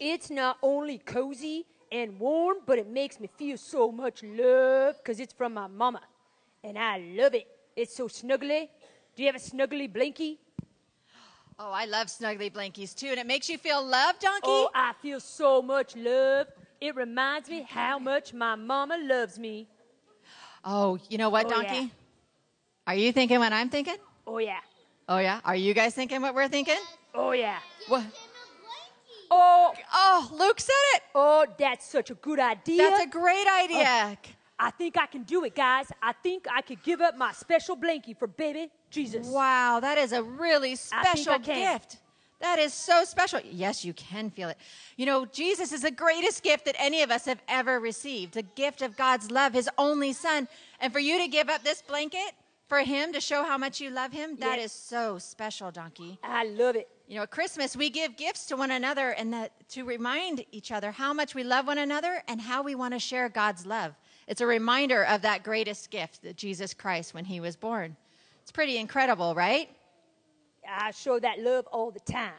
it's 0.01 0.31
not 0.31 0.59
only 0.63 0.99
cozy 0.99 1.67
and 1.93 2.19
warm, 2.19 2.59
but 2.67 2.79
it 2.79 2.89
makes 2.89 3.21
me 3.21 3.29
feel 3.37 3.57
so 3.57 3.93
much 3.93 4.23
love 4.23 4.97
because 4.99 5.21
it's 5.21 5.33
from 5.35 5.55
my 5.55 5.67
mama. 5.67 6.01
And 6.65 6.79
I 6.79 6.99
love 6.99 7.35
it. 7.35 7.47
It's 7.77 7.95
so 7.95 8.09
snuggly. 8.09 8.69
Do 9.15 9.23
you 9.23 9.27
have 9.27 9.37
a 9.37 9.39
snuggly 9.39 9.93
blankie? 9.93 10.39
Oh, 11.59 11.71
I 11.71 11.85
love 11.85 12.07
snuggly 12.09 12.51
blankies 12.53 12.95
too, 12.95 13.09
and 13.09 13.19
it 13.19 13.27
makes 13.27 13.49
you 13.49 13.59
feel 13.59 13.85
loved, 13.85 14.21
Donkey. 14.21 14.41
Oh, 14.45 14.71
I 14.75 14.95
feel 15.03 15.21
so 15.21 15.61
much 15.63 15.95
love. 15.95 16.47
It 16.81 16.97
reminds 16.97 17.49
me 17.49 17.65
how 17.69 17.99
much 17.99 18.33
my 18.33 18.55
mama 18.57 18.97
loves 19.01 19.39
me. 19.39 19.69
Oh, 20.65 20.99
you 21.09 21.19
know 21.19 21.29
what, 21.31 21.47
Oh, 21.47 21.51
Donkey? 21.51 21.75
yeah. 21.75 21.89
Are 22.87 22.95
you 22.95 23.13
thinking 23.13 23.39
what 23.39 23.53
I'm 23.53 23.69
thinking? 23.69 23.97
Oh, 24.27 24.39
yeah. 24.39 24.59
Oh 25.09 25.19
yeah. 25.19 25.41
Are 25.45 25.57
you 25.57 25.75
guys 25.75 25.95
thinking 25.95 26.23
what 26.23 26.35
we're 26.35 26.49
thinking? 26.49 26.79
Oh, 27.15 27.33
yeah. 27.33 27.59
What? 27.89 28.05
Oh, 29.35 29.73
Oh, 29.95 30.31
Luke 30.33 30.61
said 30.61 30.73
it. 30.97 31.03
oh, 31.15 31.47
that's 31.59 31.87
such 31.87 32.11
a 32.11 32.15
good 32.15 32.39
idea. 32.39 32.77
That's 32.83 33.05
a 33.05 33.09
great 33.09 33.47
uh, 33.47 33.65
idea. 33.65 34.19
I 34.59 34.71
think 34.71 34.97
I 34.99 35.07
can 35.07 35.23
do 35.23 35.43
it, 35.45 35.55
guys. 35.55 35.91
I 36.03 36.13
think 36.13 36.47
I 36.53 36.61
could 36.61 36.83
give 36.83 37.01
up 37.01 37.17
my 37.17 37.33
special 37.33 37.77
blankie 37.77 38.17
for 38.17 38.27
baby 38.27 38.69
Jesus. 38.91 39.27
Wow, 39.27 39.81
that 39.81 39.97
is 39.99 40.13
a 40.13 40.23
really 40.23 40.73
I 40.73 40.75
special 40.75 41.33
I 41.35 41.39
can. 41.39 41.73
gift. 41.73 41.97
That 42.41 42.59
is 42.59 42.75
so 42.75 43.05
special. 43.05 43.41
Yes, 43.45 43.85
you 43.85 43.93
can 43.95 44.29
feel 44.29 44.49
it. 44.49 44.59
You 44.97 45.07
know, 45.07 45.25
Jesus 45.27 45.73
is 45.73 45.83
the 45.83 45.91
greatest 45.93 46.43
gift 46.43 46.65
that 46.67 46.75
any 46.79 47.03
of 47.03 47.11
us 47.11 47.25
have 47.25 47.41
ever 47.49 47.81
received 47.81 48.35
the 48.35 48.43
gift 48.43 48.83
of 48.83 48.97
God's 48.97 49.31
love, 49.31 49.53
his 49.55 49.71
only 49.79 50.13
son. 50.13 50.49
And 50.81 50.93
for 50.93 50.99
you 50.99 51.19
to 51.23 51.29
give 51.29 51.49
up 51.49 51.63
this 51.65 51.81
blanket 51.83 52.33
for 52.69 52.81
him 52.81 53.13
to 53.13 53.21
show 53.21 53.45
how 53.45 53.57
much 53.59 53.81
you 53.81 53.91
love 53.91 54.13
him, 54.13 54.37
that 54.37 54.59
is 54.59 54.65
Yes. 54.65 54.73
so 54.73 55.19
special, 55.19 55.71
Donkey. 55.71 56.19
I 56.23 56.45
love 56.45 56.75
it. 56.77 56.89
You 57.13 57.19
know, 57.19 57.25
at 57.25 57.31
Christmas, 57.31 57.77
we 57.77 57.91
give 57.91 58.17
gifts 58.17 58.47
to 58.47 58.57
one 58.57 58.71
another 58.71 59.11
and 59.11 59.35
that 59.35 59.53
to 59.69 59.85
remind 59.85 60.47
each 60.51 60.73
other 60.73 60.91
how 60.91 61.13
much 61.13 61.35
we 61.35 61.45
love 61.45 61.67
one 61.67 61.77
another 61.77 62.23
and 62.27 62.41
how 62.41 62.63
we 62.63 62.75
want 62.75 62.95
to 62.95 62.99
share 62.99 63.29
God's 63.29 63.67
love. 63.67 63.93
It's 64.27 64.41
a 64.41 64.47
reminder 64.47 65.05
of 65.05 65.21
that 65.21 65.43
greatest 65.43 65.91
gift 65.91 66.23
that 66.23 66.37
Jesus 66.39 66.73
Christ 66.73 67.13
when 67.13 67.27
he 67.27 67.39
was 67.39 67.55
born. 67.55 67.99
It's 68.41 68.51
pretty 68.51 68.79
incredible, 68.79 69.35
right? 69.35 69.69
I 70.67 70.93
show 70.93 71.19
that 71.19 71.39
love 71.41 71.67
all 71.67 71.91
the 71.91 72.01
time. 72.01 72.33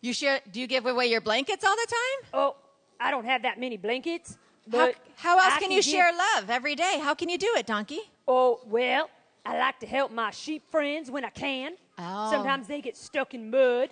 You 0.00 0.12
share 0.12 0.40
do 0.50 0.60
you 0.60 0.66
give 0.66 0.86
away 0.86 1.06
your 1.06 1.20
blankets 1.20 1.64
all 1.64 1.76
the 1.76 1.86
time? 1.88 2.30
Oh, 2.34 2.56
I 2.98 3.12
don't 3.12 3.26
have 3.26 3.42
that 3.42 3.60
many 3.60 3.76
blankets. 3.76 4.36
How, 4.72 4.86
But 4.86 4.96
how 5.14 5.38
else 5.38 5.54
I 5.54 5.60
can 5.60 5.70
you 5.70 5.76
give- 5.76 5.84
share 5.84 6.10
love 6.34 6.50
every 6.50 6.74
day? 6.74 6.98
How 7.00 7.14
can 7.14 7.28
you 7.28 7.38
do 7.38 7.54
it, 7.56 7.64
Donkey? 7.64 8.00
Oh, 8.26 8.58
well, 8.66 9.08
I 9.44 9.56
like 9.56 9.78
to 9.78 9.86
help 9.86 10.10
my 10.10 10.32
sheep 10.32 10.68
friends 10.68 11.12
when 11.12 11.24
I 11.24 11.30
can. 11.30 11.76
Oh. 11.96 12.30
Sometimes 12.32 12.66
they 12.66 12.80
get 12.80 12.96
stuck 12.96 13.32
in 13.32 13.52
mud, 13.52 13.90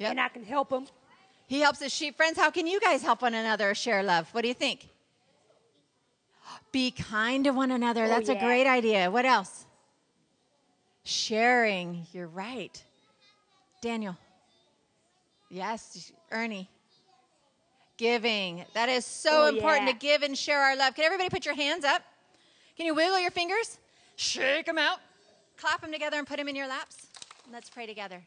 Yep. 0.00 0.10
and 0.12 0.20
I 0.20 0.28
can 0.28 0.44
help 0.44 0.70
them. 0.70 0.86
He 1.46 1.60
helps 1.60 1.80
his 1.80 1.92
sheep 1.92 2.16
friends. 2.16 2.38
How 2.38 2.50
can 2.50 2.66
you 2.66 2.80
guys 2.80 3.02
help 3.02 3.22
one 3.22 3.34
another 3.34 3.74
share 3.74 4.02
love? 4.02 4.28
What 4.32 4.42
do 4.42 4.48
you 4.48 4.54
think? 4.54 4.88
Be 6.72 6.90
kind 6.90 7.44
to 7.44 7.50
one 7.50 7.70
another. 7.70 8.04
Oh, 8.04 8.08
That's 8.08 8.28
a 8.28 8.34
great 8.34 8.66
idea. 8.66 9.10
What 9.10 9.26
else? 9.26 9.66
Sharing. 11.04 12.06
You're 12.12 12.28
right. 12.28 12.82
Daniel. 13.82 14.16
Yes, 15.50 16.12
Ernie. 16.30 16.68
Giving. 17.98 18.64
That 18.74 18.88
is 18.88 19.04
so 19.04 19.42
Oh, 19.44 19.46
important 19.48 19.86
yeah. 19.86 19.92
to 19.92 19.98
give 19.98 20.22
and 20.22 20.38
share 20.38 20.60
our 20.62 20.76
love. 20.76 20.94
Can 20.94 21.04
everybody 21.04 21.28
put 21.28 21.44
your 21.44 21.54
hands 21.54 21.84
up? 21.84 22.02
Can 22.76 22.86
you 22.86 22.94
wiggle 22.94 23.20
your 23.20 23.30
fingers? 23.30 23.78
Shake 24.16 24.66
them 24.66 24.78
out. 24.78 24.98
Clap 25.58 25.82
them 25.82 25.92
together 25.92 26.16
and 26.18 26.26
put 26.26 26.38
them 26.38 26.48
in 26.48 26.56
your 26.56 26.68
laps. 26.68 27.08
Let's 27.52 27.68
pray 27.68 27.86
together. 27.86 28.22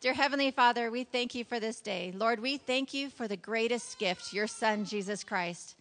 Dear 0.00 0.14
Heavenly 0.14 0.50
Father, 0.50 0.90
we 0.90 1.04
thank 1.04 1.34
you 1.34 1.44
for 1.44 1.60
this 1.60 1.78
day. 1.82 2.10
Lord, 2.16 2.40
we 2.40 2.56
thank 2.56 2.94
you 2.94 3.10
for 3.10 3.28
the 3.28 3.36
greatest 3.36 3.98
gift, 3.98 4.32
your 4.32 4.46
Son, 4.46 4.86
Jesus 4.86 5.22
Christ. 5.22 5.76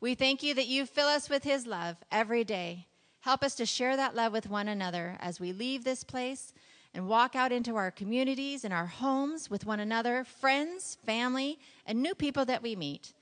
We 0.00 0.14
thank 0.14 0.44
you 0.44 0.54
that 0.54 0.68
you 0.68 0.86
fill 0.86 1.08
us 1.08 1.28
with 1.28 1.42
his 1.42 1.66
love 1.66 1.96
every 2.12 2.44
day. 2.44 2.86
Help 3.22 3.42
us 3.42 3.56
to 3.56 3.66
share 3.66 3.96
that 3.96 4.14
love 4.14 4.32
with 4.32 4.48
one 4.48 4.68
another 4.68 5.16
as 5.18 5.40
we 5.40 5.52
leave 5.52 5.82
this 5.82 6.04
place 6.04 6.52
and 6.94 7.08
walk 7.08 7.34
out 7.34 7.50
into 7.50 7.74
our 7.74 7.90
communities 7.90 8.64
and 8.64 8.72
our 8.72 8.86
homes 8.86 9.50
with 9.50 9.66
one 9.66 9.80
another, 9.80 10.22
friends, 10.22 10.96
family, 11.04 11.58
and 11.84 12.00
new 12.00 12.14
people 12.14 12.44
that 12.44 12.62
we 12.62 12.76
meet. 12.76 13.12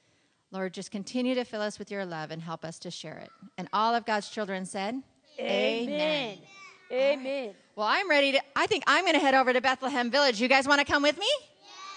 Lord, 0.51 0.75
just 0.75 0.91
continue 0.91 1.35
to 1.35 1.45
fill 1.45 1.63
us 1.63 1.79
with 1.79 1.91
your 1.91 2.05
love 2.05 2.31
and 2.31 2.43
help 2.43 2.63
us 2.63 2.79
to 2.81 2.91
share 2.91 3.17
it. 3.17 3.31
And 3.57 3.69
all 3.73 3.95
of 3.95 4.05
God's 4.05 4.29
children 4.29 4.67
said, 4.67 5.03
Amen. 5.41 5.89
Amen. 5.89 6.39
Well, 6.93 7.87
I'm 7.87 8.09
ready 8.11 8.33
to, 8.33 8.41
I 8.55 8.67
think 8.67 8.85
I'm 8.87 9.05
going 9.05 9.15
to 9.15 9.21
head 9.21 9.35
over 9.35 9.53
to 9.53 9.61
Bethlehem 9.61 10.11
Village. 10.11 10.41
You 10.41 10.49
guys 10.49 10.69
want 10.69 10.81
to 10.81 10.85
come 10.85 11.03
with 11.03 11.19
me? 11.19 11.27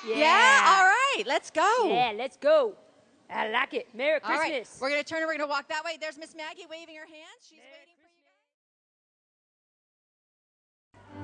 Yeah. 0.08 0.16
Yeah. 0.16 0.78
All 0.78 0.84
right, 0.86 1.24
let's 1.28 1.52
go. 1.52 1.88
Yeah, 1.88 2.14
let's 2.16 2.38
go. 2.38 2.76
I 3.30 3.50
like 3.50 3.74
it. 3.74 3.88
Merry 3.94 4.20
All 4.24 4.30
right, 4.38 4.52
Christmas. 4.52 4.80
we're 4.80 4.90
going 4.90 5.04
to 5.04 5.08
turn 5.08 5.18
and 5.20 5.28
we're 5.28 5.38
going 5.38 5.50
to 5.50 5.52
walk 5.52 5.68
that 5.70 5.84
way. 5.84 5.98
There's 6.00 6.18
Miss 6.18 6.36
Maggie 6.36 6.66
waving 6.70 6.96
her 6.96 7.06
hands. 7.08 7.50
She's 7.50 7.60
waiting 7.60 7.96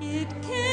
for 0.01 0.09
you 0.09 0.27
guys. 0.27 0.31
It 0.31 0.41
came 0.47 0.70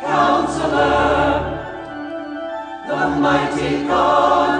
Counselor, 0.00 1.42
the 2.86 3.06
mighty 3.20 3.84
God. 3.88 4.57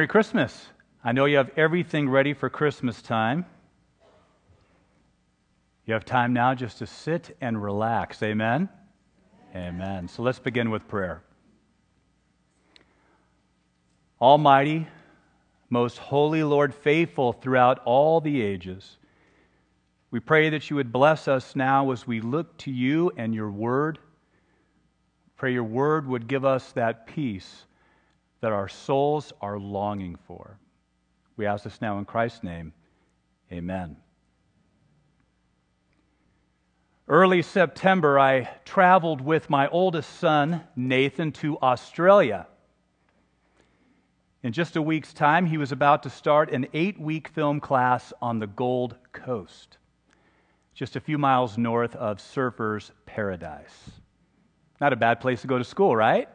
Merry 0.00 0.08
Christmas. 0.08 0.66
I 1.04 1.12
know 1.12 1.26
you 1.26 1.36
have 1.36 1.50
everything 1.58 2.08
ready 2.08 2.32
for 2.32 2.48
Christmas 2.48 3.02
time. 3.02 3.44
You 5.84 5.92
have 5.92 6.06
time 6.06 6.32
now 6.32 6.54
just 6.54 6.78
to 6.78 6.86
sit 6.86 7.36
and 7.42 7.62
relax. 7.62 8.22
Amen? 8.22 8.70
Amen. 9.54 10.08
So 10.08 10.22
let's 10.22 10.38
begin 10.38 10.70
with 10.70 10.88
prayer. 10.88 11.22
Almighty, 14.22 14.88
most 15.68 15.98
holy 15.98 16.44
Lord, 16.44 16.74
faithful 16.74 17.34
throughout 17.34 17.80
all 17.84 18.22
the 18.22 18.40
ages, 18.40 18.96
we 20.10 20.18
pray 20.18 20.48
that 20.48 20.70
you 20.70 20.76
would 20.76 20.92
bless 20.92 21.28
us 21.28 21.54
now 21.54 21.90
as 21.90 22.06
we 22.06 22.22
look 22.22 22.56
to 22.60 22.70
you 22.70 23.12
and 23.18 23.34
your 23.34 23.50
word. 23.50 23.98
Pray 25.36 25.52
your 25.52 25.64
word 25.64 26.08
would 26.08 26.26
give 26.26 26.46
us 26.46 26.72
that 26.72 27.06
peace 27.06 27.66
that 28.40 28.52
our 28.52 28.68
souls 28.68 29.32
are 29.40 29.58
longing 29.58 30.16
for. 30.26 30.58
We 31.36 31.46
ask 31.46 31.64
this 31.64 31.80
now 31.80 31.98
in 31.98 32.04
Christ's 32.04 32.42
name. 32.42 32.72
Amen. 33.52 33.96
Early 37.08 37.42
September, 37.42 38.18
I 38.18 38.48
traveled 38.64 39.20
with 39.20 39.50
my 39.50 39.66
oldest 39.68 40.20
son, 40.20 40.62
Nathan, 40.76 41.32
to 41.32 41.58
Australia. 41.58 42.46
In 44.42 44.52
just 44.52 44.76
a 44.76 44.82
week's 44.82 45.12
time, 45.12 45.44
he 45.46 45.58
was 45.58 45.72
about 45.72 46.04
to 46.04 46.10
start 46.10 46.52
an 46.52 46.68
eight 46.72 47.00
week 47.00 47.28
film 47.28 47.60
class 47.60 48.12
on 48.22 48.38
the 48.38 48.46
Gold 48.46 48.96
Coast, 49.12 49.76
just 50.72 50.94
a 50.94 51.00
few 51.00 51.18
miles 51.18 51.58
north 51.58 51.96
of 51.96 52.20
Surfer's 52.20 52.92
Paradise. 53.06 53.90
Not 54.80 54.92
a 54.92 54.96
bad 54.96 55.20
place 55.20 55.42
to 55.42 55.46
go 55.46 55.58
to 55.58 55.64
school, 55.64 55.94
right? 55.94 56.28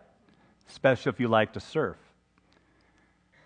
Especially 0.69 1.09
if 1.09 1.19
you 1.19 1.27
like 1.27 1.53
to 1.53 1.59
surf. 1.59 1.97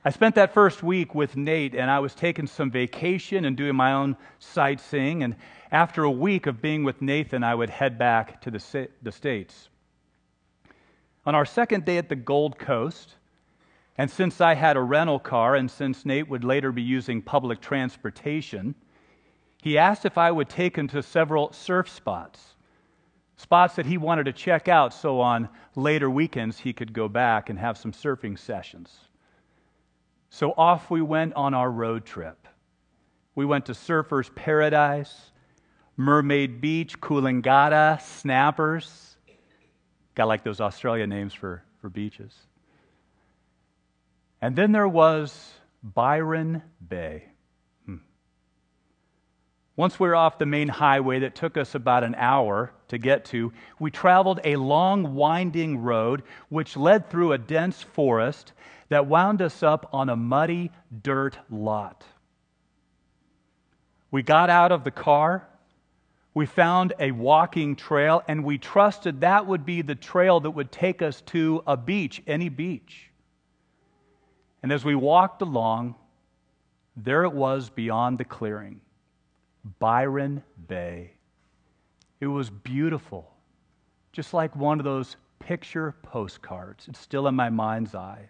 I 0.03 0.11
spent 0.11 0.35
that 0.35 0.53
first 0.53 0.81
week 0.81 1.13
with 1.13 1.35
Nate, 1.35 1.75
and 1.75 1.91
I 1.91 1.99
was 1.99 2.15
taking 2.15 2.47
some 2.47 2.71
vacation 2.71 3.43
and 3.43 3.57
doing 3.57 3.75
my 3.75 3.91
own 3.91 4.15
sightseeing. 4.39 5.23
And 5.23 5.35
after 5.71 6.03
a 6.03 6.11
week 6.11 6.47
of 6.47 6.61
being 6.61 6.85
with 6.85 7.01
Nathan, 7.01 7.43
I 7.43 7.53
would 7.53 7.69
head 7.69 7.97
back 7.97 8.39
to 8.41 8.51
the, 8.51 8.89
the 9.01 9.11
States. 9.11 9.67
On 11.25 11.35
our 11.35 11.45
second 11.45 11.83
day 11.83 11.97
at 11.97 12.07
the 12.07 12.15
Gold 12.15 12.57
Coast, 12.57 13.15
and 13.97 14.09
since 14.09 14.39
I 14.39 14.53
had 14.53 14.77
a 14.77 14.81
rental 14.81 15.19
car, 15.19 15.55
and 15.55 15.69
since 15.69 16.05
Nate 16.05 16.29
would 16.29 16.45
later 16.45 16.71
be 16.71 16.81
using 16.81 17.21
public 17.21 17.59
transportation, 17.59 18.75
he 19.61 19.77
asked 19.77 20.05
if 20.05 20.17
I 20.17 20.31
would 20.31 20.47
take 20.47 20.77
him 20.77 20.87
to 20.87 21.03
several 21.03 21.51
surf 21.51 21.89
spots 21.89 22.55
spots 23.39 23.77
that 23.77 23.85
he 23.85 23.97
wanted 23.97 24.25
to 24.25 24.33
check 24.33 24.67
out 24.67 24.93
so 24.93 25.21
on 25.21 25.47
later 25.77 26.09
weekends 26.09 26.59
he 26.59 26.73
could 26.73 26.91
go 26.91 27.07
back 27.07 27.49
and 27.49 27.57
have 27.57 27.77
some 27.77 27.93
surfing 27.93 28.37
sessions. 28.37 28.99
So 30.29 30.51
off 30.57 30.91
we 30.91 31.01
went 31.01 31.33
on 31.35 31.53
our 31.53 31.71
road 31.71 32.05
trip. 32.05 32.47
We 33.35 33.45
went 33.45 33.65
to 33.67 33.73
Surfer's 33.73 34.29
Paradise, 34.31 35.31
Mermaid 35.95 36.59
Beach, 36.59 36.99
Coolangatta, 36.99 38.01
Snappers. 38.01 39.15
Got 40.15 40.27
like 40.27 40.43
those 40.43 40.59
Australia 40.59 41.07
names 41.07 41.33
for, 41.33 41.63
for 41.79 41.89
beaches. 41.89 42.35
And 44.41 44.53
then 44.53 44.73
there 44.73 44.87
was 44.87 45.53
Byron 45.81 46.61
Bay. 46.89 47.23
Once 49.79 49.97
we 49.97 50.09
were 50.09 50.15
off 50.15 50.37
the 50.37 50.45
main 50.45 50.67
highway 50.67 51.19
that 51.19 51.35
took 51.35 51.55
us 51.55 51.73
about 51.73 52.03
an 52.03 52.13
hour 52.15 52.69
to 52.89 52.97
get 52.97 53.23
to, 53.23 53.53
we 53.79 53.89
traveled 53.89 54.41
a 54.43 54.57
long, 54.57 55.15
winding 55.15 55.77
road 55.77 56.21
which 56.49 56.75
led 56.75 57.09
through 57.09 57.31
a 57.31 57.37
dense 57.37 57.81
forest 57.81 58.51
that 58.89 59.07
wound 59.07 59.41
us 59.41 59.63
up 59.63 59.89
on 59.93 60.09
a 60.09 60.17
muddy 60.17 60.69
dirt 61.01 61.37
lot. 61.49 62.03
We 64.11 64.21
got 64.21 64.49
out 64.49 64.73
of 64.73 64.83
the 64.83 64.91
car, 64.91 65.47
we 66.33 66.45
found 66.45 66.91
a 66.99 67.11
walking 67.11 67.77
trail, 67.77 68.21
and 68.27 68.43
we 68.43 68.57
trusted 68.57 69.21
that 69.21 69.47
would 69.47 69.65
be 69.65 69.81
the 69.81 69.95
trail 69.95 70.41
that 70.41 70.51
would 70.51 70.73
take 70.73 71.01
us 71.01 71.21
to 71.27 71.63
a 71.65 71.77
beach, 71.77 72.21
any 72.27 72.49
beach. 72.49 73.09
And 74.61 74.73
as 74.73 74.83
we 74.83 74.93
walked 74.93 75.41
along, 75.41 75.95
there 76.97 77.23
it 77.23 77.31
was 77.31 77.69
beyond 77.69 78.17
the 78.17 78.25
clearing. 78.25 78.81
Byron 79.79 80.43
Bay. 80.67 81.11
It 82.19 82.27
was 82.27 82.49
beautiful, 82.49 83.31
just 84.11 84.33
like 84.33 84.55
one 84.55 84.79
of 84.79 84.85
those 84.85 85.15
picture 85.39 85.95
postcards. 86.03 86.87
It's 86.87 86.99
still 86.99 87.27
in 87.27 87.35
my 87.35 87.49
mind's 87.49 87.95
eye. 87.95 88.29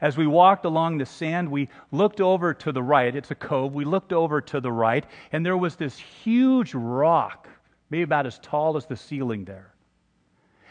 As 0.00 0.16
we 0.16 0.26
walked 0.26 0.64
along 0.64 0.98
the 0.98 1.06
sand, 1.06 1.48
we 1.48 1.68
looked 1.92 2.20
over 2.20 2.52
to 2.54 2.72
the 2.72 2.82
right. 2.82 3.14
It's 3.14 3.30
a 3.30 3.36
cove. 3.36 3.72
We 3.72 3.84
looked 3.84 4.12
over 4.12 4.40
to 4.40 4.60
the 4.60 4.72
right, 4.72 5.04
and 5.30 5.46
there 5.46 5.56
was 5.56 5.76
this 5.76 5.96
huge 5.96 6.74
rock, 6.74 7.48
maybe 7.88 8.02
about 8.02 8.26
as 8.26 8.40
tall 8.40 8.76
as 8.76 8.84
the 8.84 8.96
ceiling 8.96 9.44
there. 9.44 9.74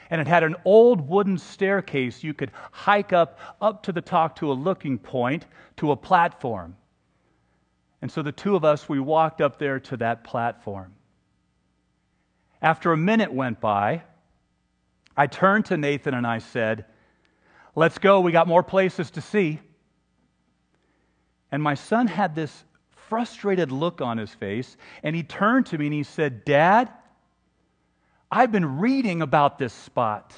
And 0.10 0.20
it 0.20 0.28
had 0.28 0.44
an 0.44 0.58
old 0.66 1.08
wooden 1.08 1.38
staircase 1.38 2.22
you 2.22 2.34
could 2.34 2.52
hike 2.72 3.14
up 3.14 3.40
up 3.62 3.84
to 3.84 3.94
the 3.94 4.02
top 4.02 4.36
to 4.40 4.52
a 4.52 4.54
looking 4.54 4.98
point 4.98 5.46
to 5.78 5.92
a 5.92 5.96
platform. 5.96 6.76
And 8.02 8.12
so 8.12 8.22
the 8.22 8.32
two 8.32 8.56
of 8.56 8.66
us, 8.66 8.90
we 8.90 9.00
walked 9.00 9.42
up 9.42 9.60
there 9.60 9.80
to 9.82 9.98
that 9.98 10.24
platform. 10.24 10.94
After 12.62 12.92
a 12.92 12.98
minute 12.98 13.34
went 13.34 13.60
by, 13.60 14.04
I 15.16 15.28
turned 15.28 15.66
to 15.66 15.78
Nathan 15.78 16.14
and 16.14 16.26
I 16.26 16.40
said, 16.40 16.86
Let's 17.76 17.98
go, 18.00 18.20
we 18.20 18.32
got 18.32 18.48
more 18.48 18.64
places 18.64 19.12
to 19.12 19.22
see. 19.22 19.60
And 21.52 21.62
my 21.62 21.76
son 21.76 22.08
had 22.08 22.36
this 22.36 22.64
frustrated 22.90 23.72
look 23.72 24.02
on 24.02 24.18
his 24.18 24.34
face, 24.34 24.78
and 25.04 25.16
he 25.16 25.24
turned 25.24 25.68
to 25.68 25.78
me 25.78 25.88
and 25.88 25.94
he 25.94 26.04
said, 26.04 26.46
Dad, 26.46 26.90
I've 28.32 28.52
been 28.52 28.80
reading 28.80 29.22
about 29.22 29.58
this 29.58 29.74
spot. 29.74 30.34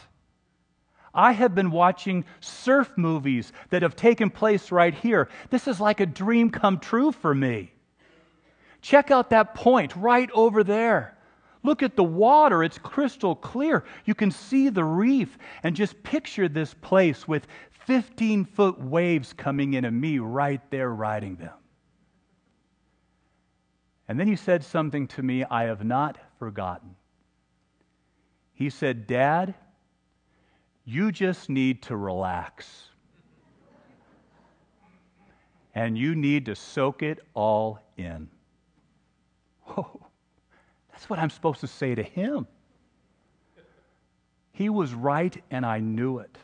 I 1.13 1.33
have 1.33 1.53
been 1.53 1.71
watching 1.71 2.25
surf 2.39 2.91
movies 2.95 3.51
that 3.69 3.83
have 3.83 3.95
taken 3.95 4.29
place 4.29 4.71
right 4.71 4.93
here. 4.93 5.29
This 5.49 5.67
is 5.67 5.79
like 5.79 5.99
a 5.99 6.05
dream 6.05 6.49
come 6.49 6.79
true 6.79 7.11
for 7.11 7.35
me. 7.35 7.71
Check 8.81 9.11
out 9.11 9.29
that 9.29 9.55
point 9.55 9.95
right 9.95 10.29
over 10.33 10.63
there. 10.63 11.17
Look 11.63 11.81
at 11.81 11.95
the 11.95 12.03
water, 12.03 12.63
it's 12.63 12.77
crystal 12.77 13.35
clear. 13.35 13.85
You 14.05 14.15
can 14.15 14.31
see 14.31 14.67
the 14.67 14.83
reef, 14.83 15.37
and 15.63 15.75
just 15.75 16.03
picture 16.03 16.49
this 16.49 16.73
place 16.73 17.25
with 17.25 17.47
15 17.85 18.43
foot 18.45 18.79
waves 18.81 19.31
coming 19.33 19.73
in 19.75 19.85
and 19.85 19.99
me 19.99 20.19
right 20.19 20.61
there 20.71 20.89
riding 20.89 21.37
them. 21.37 21.53
And 24.07 24.19
then 24.19 24.27
he 24.27 24.35
said 24.35 24.63
something 24.63 25.07
to 25.09 25.23
me 25.23 25.45
I 25.45 25.63
have 25.63 25.85
not 25.85 26.17
forgotten. 26.37 26.95
He 28.53 28.69
said, 28.69 29.07
Dad, 29.07 29.55
you 30.85 31.11
just 31.11 31.49
need 31.49 31.81
to 31.83 31.95
relax. 31.95 32.89
And 35.75 35.97
you 35.97 36.13
need 36.15 36.45
to 36.45 36.55
soak 36.55 37.01
it 37.01 37.19
all 37.33 37.79
in. 37.97 38.29
Oh, 39.67 40.05
that's 40.91 41.09
what 41.09 41.19
I'm 41.19 41.29
supposed 41.29 41.61
to 41.61 41.67
say 41.67 41.95
to 41.95 42.03
him. 42.03 42.45
He 44.51 44.69
was 44.69 44.93
right, 44.93 45.41
and 45.49 45.65
I 45.65 45.79
knew 45.79 46.19
it. 46.19 46.37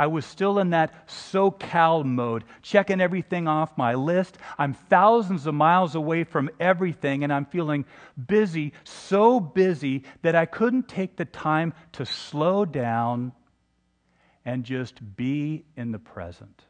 I 0.00 0.06
was 0.06 0.24
still 0.24 0.58
in 0.60 0.70
that 0.70 1.06
SoCal 1.06 2.06
mode, 2.06 2.44
checking 2.62 3.02
everything 3.02 3.46
off 3.46 3.76
my 3.76 3.92
list. 3.92 4.38
I'm 4.56 4.72
thousands 4.72 5.44
of 5.46 5.52
miles 5.52 5.94
away 5.94 6.24
from 6.24 6.48
everything, 6.58 7.22
and 7.22 7.30
I'm 7.30 7.44
feeling 7.44 7.84
busy, 8.26 8.72
so 8.82 9.40
busy 9.40 10.04
that 10.22 10.34
I 10.34 10.46
couldn't 10.46 10.88
take 10.88 11.18
the 11.18 11.26
time 11.26 11.74
to 11.92 12.06
slow 12.06 12.64
down 12.64 13.32
and 14.46 14.64
just 14.64 15.16
be 15.16 15.66
in 15.76 15.92
the 15.92 15.98
present. 15.98 16.64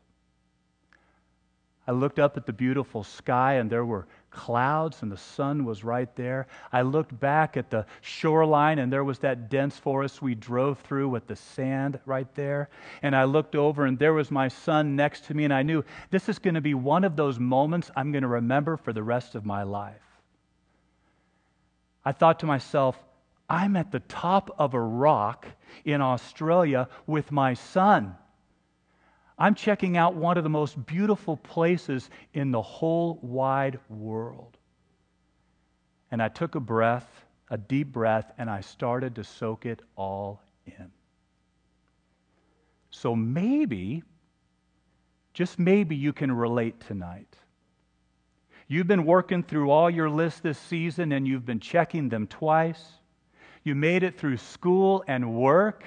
I 1.87 1.93
looked 1.93 2.19
up 2.19 2.37
at 2.37 2.47
the 2.47 2.53
beautiful 2.53 3.05
sky, 3.05 3.55
and 3.55 3.71
there 3.71 3.85
were 3.85 4.09
clouds 4.31 5.03
and 5.03 5.11
the 5.11 5.17
sun 5.17 5.65
was 5.65 5.85
right 5.85 6.15
there. 6.17 6.47
I 6.73 6.83
looked 6.83 7.19
back 7.19 7.57
at 7.57 7.71
the 7.71 7.87
shoreline 8.01 8.79
and 8.79 8.93
there 8.93 9.05
was 9.05 9.19
that 9.21 9.51
dense 9.51 9.79
forest 9.79 10.23
we 10.23 10.35
drove 10.35 10.79
through 10.81 11.09
with 11.09 11.27
the 11.27 11.37
sand 11.37 11.99
right 12.07 12.33
there. 12.35 12.69
And 13.03 13.15
I 13.15 13.25
looked 13.25 13.55
over 13.55 13.87
and 13.87 13.99
there 13.99 14.15
was 14.15 14.31
my 14.31 14.49
son 14.49 14.97
next 14.97 15.25
to 15.27 15.35
me, 15.35 15.45
and 15.45 15.53
I 15.53 15.63
knew 15.63 15.85
this 16.11 16.29
is 16.29 16.39
going 16.39 16.55
to 16.55 16.61
be 16.61 16.75
one 16.75 17.05
of 17.05 17.17
those 17.17 17.39
moments 17.39 17.91
I'm 17.97 18.13
going 18.13 18.23
to 18.23 18.29
remember 18.29 18.77
for 18.77 18.93
the 18.93 19.03
rest 19.03 19.35
of 19.35 19.45
my 19.45 19.63
life. 19.63 20.03
I 22.05 22.13
thought 22.13 22.41
to 22.41 22.47
myself, 22.47 22.97
I'm 23.49 23.77
at 23.77 23.91
the 23.91 24.01
top 24.01 24.55
of 24.59 24.75
a 24.75 24.81
rock 24.81 25.47
in 25.85 26.01
Australia 26.01 26.89
with 27.07 27.33
my 27.33 27.55
son. 27.55 28.17
I'm 29.41 29.55
checking 29.55 29.97
out 29.97 30.15
one 30.15 30.37
of 30.37 30.45
the 30.45 30.51
most 30.51 30.85
beautiful 30.85 31.39
places 31.39 32.11
in 32.35 32.51
the 32.51 32.61
whole 32.61 33.19
wide 33.23 33.81
world. 33.89 34.59
And 36.11 36.23
I 36.23 36.29
took 36.29 36.57
a 36.57 36.61
breath, 36.61 37.09
a 37.49 37.57
deep 37.57 37.91
breath, 37.91 38.33
and 38.37 38.51
I 38.51 38.61
started 38.61 39.15
to 39.15 39.25
soak 39.25 39.65
it 39.65 39.81
all 39.97 40.43
in. 40.67 40.91
So 42.91 43.17
maybe, 43.17 44.03
just 45.33 45.59
maybe, 45.59 45.97
you 45.97 46.13
can 46.13 46.31
relate 46.31 46.79
tonight. 46.81 47.35
You've 48.69 48.87
been 48.87 49.07
working 49.07 49.43
through 49.43 49.71
all 49.71 49.89
your 49.89 50.11
lists 50.11 50.41
this 50.41 50.59
season 50.59 51.13
and 51.13 51.27
you've 51.27 51.47
been 51.47 51.61
checking 51.61 52.11
them 52.11 52.27
twice. 52.27 52.85
You 53.65 53.75
made 53.75 54.03
it 54.03 54.19
through 54.19 54.37
school 54.37 55.03
and 55.09 55.35
work. 55.35 55.85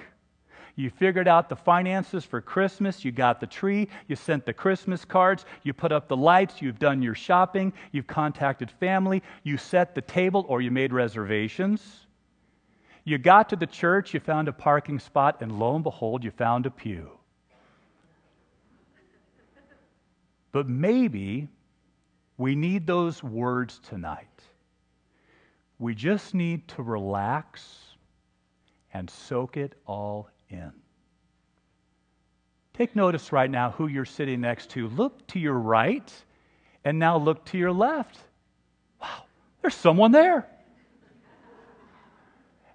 You 0.75 0.89
figured 0.89 1.27
out 1.27 1.49
the 1.49 1.55
finances 1.55 2.25
for 2.25 2.41
Christmas. 2.41 3.05
You 3.05 3.12
got 3.12 3.39
the 3.39 3.45
tree. 3.47 3.88
You 4.07 4.15
sent 4.15 4.45
the 4.45 4.53
Christmas 4.53 5.05
cards. 5.05 5.45
You 5.62 5.73
put 5.73 5.91
up 5.91 6.07
the 6.07 6.17
lights. 6.17 6.62
You've 6.62 6.79
done 6.79 7.01
your 7.01 7.13
shopping. 7.13 7.73
You've 7.91 8.07
contacted 8.07 8.71
family. 8.71 9.21
You 9.43 9.57
set 9.57 9.93
the 9.93 10.01
table 10.01 10.45
or 10.47 10.62
you 10.62 10.71
made 10.71 10.91
reservations. 10.91 12.07
You 13.03 13.19
got 13.19 13.49
to 13.49 13.55
the 13.55 13.67
church. 13.67 14.13
You 14.15 14.19
found 14.19 14.47
a 14.47 14.53
parking 14.53 14.97
spot. 14.97 15.41
And 15.41 15.59
lo 15.59 15.75
and 15.75 15.83
behold, 15.83 16.23
you 16.23 16.31
found 16.31 16.65
a 16.65 16.71
pew. 16.71 17.12
But 20.51 20.67
maybe 20.67 21.49
we 22.38 22.55
need 22.55 22.88
those 22.88 23.21
words 23.21 23.79
tonight. 23.88 24.27
We 25.77 25.93
just 25.93 26.33
need 26.33 26.67
to 26.69 26.81
relax 26.81 27.79
and 28.93 29.09
soak 29.09 29.57
it 29.57 29.73
all 29.86 30.29
in. 30.53 30.71
Take 32.73 32.95
notice 32.95 33.31
right 33.31 33.49
now 33.49 33.71
who 33.71 33.87
you're 33.87 34.05
sitting 34.05 34.41
next 34.41 34.71
to. 34.71 34.87
Look 34.87 35.27
to 35.27 35.39
your 35.39 35.53
right 35.53 36.11
and 36.83 36.97
now 36.97 37.17
look 37.17 37.45
to 37.45 37.57
your 37.57 37.71
left. 37.71 38.17
Wow, 39.01 39.23
there's 39.61 39.75
someone 39.75 40.11
there. 40.11 40.47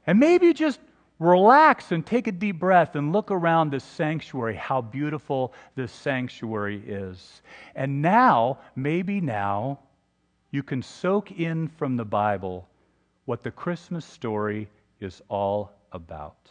And 0.06 0.18
maybe 0.18 0.54
just 0.54 0.80
relax 1.18 1.92
and 1.92 2.06
take 2.06 2.28
a 2.28 2.32
deep 2.32 2.58
breath 2.60 2.94
and 2.94 3.12
look 3.12 3.30
around 3.30 3.70
this 3.70 3.84
sanctuary, 3.84 4.54
how 4.54 4.80
beautiful 4.80 5.52
this 5.74 5.92
sanctuary 5.92 6.82
is. 6.86 7.42
And 7.74 8.00
now, 8.00 8.58
maybe 8.76 9.20
now, 9.20 9.80
you 10.50 10.62
can 10.62 10.82
soak 10.82 11.32
in 11.32 11.68
from 11.68 11.96
the 11.96 12.04
Bible 12.04 12.68
what 13.26 13.42
the 13.42 13.50
Christmas 13.50 14.06
story 14.06 14.68
is 15.00 15.20
all 15.28 15.72
about. 15.92 16.50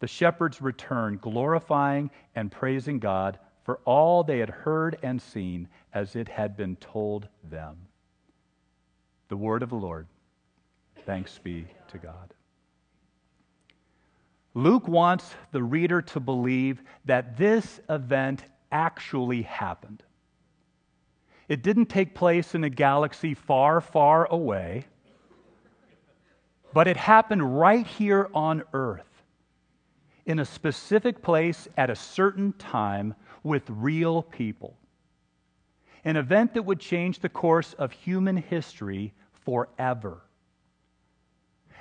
the 0.00 0.06
shepherds 0.06 0.60
returned, 0.60 1.20
glorifying 1.20 2.10
and 2.34 2.50
praising 2.50 2.98
God 2.98 3.38
for 3.62 3.80
all 3.84 4.24
they 4.24 4.38
had 4.38 4.50
heard 4.50 4.98
and 5.02 5.20
seen 5.20 5.68
as 5.94 6.16
it 6.16 6.28
had 6.28 6.56
been 6.56 6.76
told 6.76 7.28
them. 7.44 7.76
The 9.28 9.36
word 9.36 9.62
of 9.62 9.68
the 9.68 9.76
Lord. 9.76 10.06
Thanks 11.06 11.38
be 11.38 11.66
to 11.88 11.98
God. 11.98 12.34
Luke 14.54 14.88
wants 14.88 15.32
the 15.52 15.62
reader 15.62 16.02
to 16.02 16.18
believe 16.18 16.82
that 17.04 17.36
this 17.36 17.80
event 17.88 18.42
actually 18.72 19.42
happened. 19.42 20.02
It 21.48 21.62
didn't 21.62 21.86
take 21.86 22.14
place 22.14 22.54
in 22.54 22.64
a 22.64 22.70
galaxy 22.70 23.34
far, 23.34 23.80
far 23.80 24.26
away, 24.26 24.86
but 26.72 26.88
it 26.88 26.96
happened 26.96 27.58
right 27.58 27.86
here 27.86 28.28
on 28.32 28.62
Earth 28.72 29.09
in 30.30 30.38
a 30.38 30.44
specific 30.44 31.22
place 31.22 31.66
at 31.76 31.90
a 31.90 31.96
certain 31.96 32.52
time 32.52 33.14
with 33.42 33.64
real 33.68 34.22
people. 34.22 34.76
An 36.04 36.16
event 36.16 36.54
that 36.54 36.62
would 36.62 36.78
change 36.78 37.18
the 37.18 37.28
course 37.28 37.72
of 37.72 37.90
human 37.90 38.36
history 38.36 39.12
forever. 39.32 40.22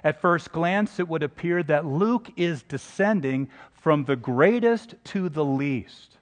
At 0.04 0.20
first 0.20 0.52
glance, 0.52 1.00
it 1.00 1.08
would 1.08 1.22
appear 1.22 1.62
that 1.62 1.86
Luke 1.86 2.32
is 2.38 2.64
descending 2.64 3.50
from 3.72 4.06
the 4.06 4.16
greatest 4.16 4.96
to 5.06 5.30
the 5.30 5.46
least. 5.46 6.18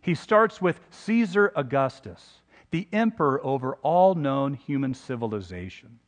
He 0.00 0.16
starts 0.16 0.60
with 0.60 0.80
Caesar 0.90 1.52
Augustus, 1.54 2.40
the 2.72 2.88
emperor 2.92 3.40
over 3.46 3.76
all 3.76 4.16
known 4.16 4.54
human 4.54 4.92
civilization. 4.92 6.00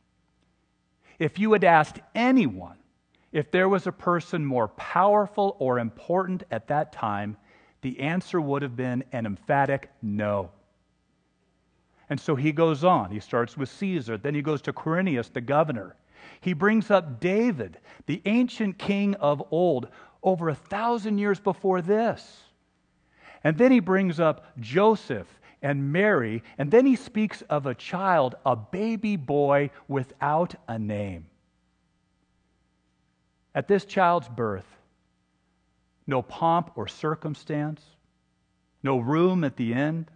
If 1.19 1.39
you 1.39 1.53
had 1.53 1.63
asked 1.63 1.99
anyone 2.13 2.78
if 3.31 3.51
there 3.51 3.69
was 3.69 3.87
a 3.87 3.91
person 3.91 4.45
more 4.45 4.67
powerful 4.69 5.55
or 5.59 5.79
important 5.79 6.43
at 6.51 6.67
that 6.67 6.91
time, 6.91 7.37
the 7.81 7.99
answer 7.99 8.41
would 8.41 8.61
have 8.61 8.75
been 8.75 9.03
an 9.11 9.25
emphatic 9.25 9.89
no. 10.01 10.51
And 12.09 12.19
so 12.19 12.35
he 12.35 12.51
goes 12.51 12.83
on. 12.83 13.11
He 13.11 13.19
starts 13.19 13.55
with 13.55 13.69
Caesar, 13.69 14.17
then 14.17 14.33
he 14.33 14.41
goes 14.41 14.61
to 14.63 14.73
Quirinius, 14.73 15.31
the 15.31 15.41
governor. 15.41 15.95
He 16.41 16.53
brings 16.53 16.89
up 16.89 17.19
David, 17.19 17.77
the 18.05 18.21
ancient 18.25 18.77
king 18.77 19.15
of 19.15 19.43
old, 19.51 19.89
over 20.23 20.49
a 20.49 20.55
thousand 20.55 21.17
years 21.17 21.39
before 21.39 21.81
this. 21.81 22.43
And 23.43 23.57
then 23.57 23.71
he 23.71 23.79
brings 23.79 24.19
up 24.19 24.45
Joseph 24.59 25.27
and 25.61 25.91
Mary, 25.91 26.43
and 26.57 26.71
then 26.71 26.85
he 26.85 26.95
speaks 26.95 27.41
of 27.43 27.65
a 27.65 27.75
child, 27.75 28.35
a 28.45 28.55
baby 28.55 29.15
boy 29.15 29.69
without 29.87 30.55
a 30.67 30.79
name. 30.79 31.27
At 33.53 33.67
this 33.67 33.85
child's 33.85 34.29
birth, 34.29 34.65
no 36.05 36.21
pomp 36.21 36.71
or 36.75 36.87
circumstance, 36.87 37.83
no 38.83 38.99
room 38.99 39.43
at 39.43 39.57
the 39.57 39.73
end, 39.73 40.09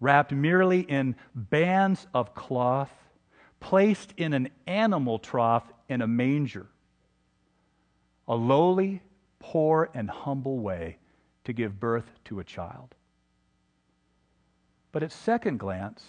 wrapped 0.00 0.32
merely 0.32 0.80
in 0.80 1.16
bands 1.34 2.06
of 2.12 2.34
cloth, 2.34 2.92
placed 3.60 4.12
in 4.16 4.32
an 4.32 4.48
animal 4.66 5.18
trough 5.18 5.70
in 5.88 6.02
a 6.02 6.06
manger. 6.06 6.66
A 8.26 8.34
lowly, 8.34 9.02
poor, 9.38 9.90
and 9.94 10.10
humble 10.10 10.58
way 10.58 10.98
to 11.44 11.52
give 11.52 11.78
birth 11.78 12.10
to 12.24 12.40
a 12.40 12.44
child. 12.44 12.94
But 14.92 15.02
at 15.02 15.12
second 15.12 15.58
glance, 15.58 16.04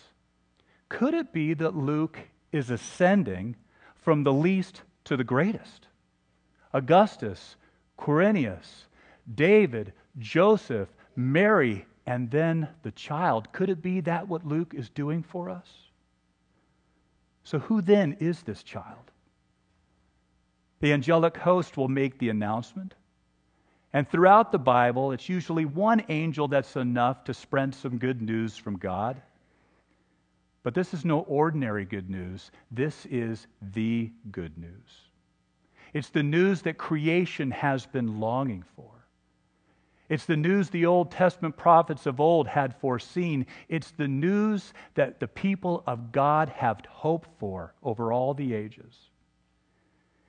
could 0.89 1.13
it 1.13 1.34
be 1.34 1.54
that 1.56 1.75
Luke 1.75 2.19
is 2.51 2.69
ascending 2.69 3.56
from 3.95 4.23
the 4.23 4.34
least 4.34 4.84
to 5.06 5.17
the 5.17 5.23
greatest? 5.23 5.88
Augustus, 6.75 7.55
Quirinius, 7.97 8.85
David, 9.33 9.93
Joseph, 10.19 10.89
Mary, 11.15 11.85
and 12.05 12.29
then 12.29 12.67
the 12.83 12.91
child. 12.91 13.51
Could 13.53 13.69
it 13.69 13.81
be 13.81 14.01
that 14.01 14.27
what 14.27 14.45
Luke 14.45 14.73
is 14.75 14.89
doing 14.89 15.23
for 15.23 15.49
us? 15.49 15.69
So, 17.45 17.59
who 17.59 17.81
then 17.81 18.17
is 18.19 18.41
this 18.41 18.61
child? 18.61 19.11
The 20.81 20.91
angelic 20.91 21.38
host 21.38 21.77
will 21.77 21.88
make 21.88 22.19
the 22.19 22.29
announcement. 22.29 22.93
And 23.93 24.09
throughout 24.09 24.51
the 24.51 24.59
Bible, 24.59 25.13
it's 25.13 25.29
usually 25.29 25.63
one 25.63 26.03
angel 26.09 26.49
that's 26.49 26.75
enough 26.75 27.23
to 27.23 27.33
spread 27.33 27.73
some 27.73 27.97
good 27.97 28.21
news 28.21 28.57
from 28.57 28.77
God. 28.77 29.21
But 30.63 30.73
this 30.73 30.93
is 30.93 31.05
no 31.05 31.19
ordinary 31.21 31.85
good 31.85 32.09
news. 32.09 32.51
This 32.69 33.05
is 33.05 33.47
the 33.73 34.12
good 34.31 34.58
news. 34.58 35.06
It's 35.96 36.10
the 36.10 36.23
news 36.23 36.62
that 36.63 36.77
creation 36.77 37.52
has 37.52 37.85
been 37.85 38.19
longing 38.19 38.65
for. 38.75 39.08
It's 40.10 40.25
the 40.25 40.35
news 40.35 40.69
the 40.69 40.85
Old 40.85 41.10
Testament 41.10 41.56
prophets 41.56 42.06
of 42.06 42.19
old 42.19 42.50
had 42.50 42.75
foreseen. 42.81 43.46
It's 43.69 43.91
the 43.91 44.10
news 44.10 44.73
that 44.96 45.21
the 45.21 45.27
people 45.29 45.85
of 45.87 46.12
God 46.12 46.50
have 46.50 46.81
hoped 46.89 47.29
for 47.39 47.73
over 47.81 48.12
all 48.12 48.33
the 48.33 48.54
ages. 48.54 48.93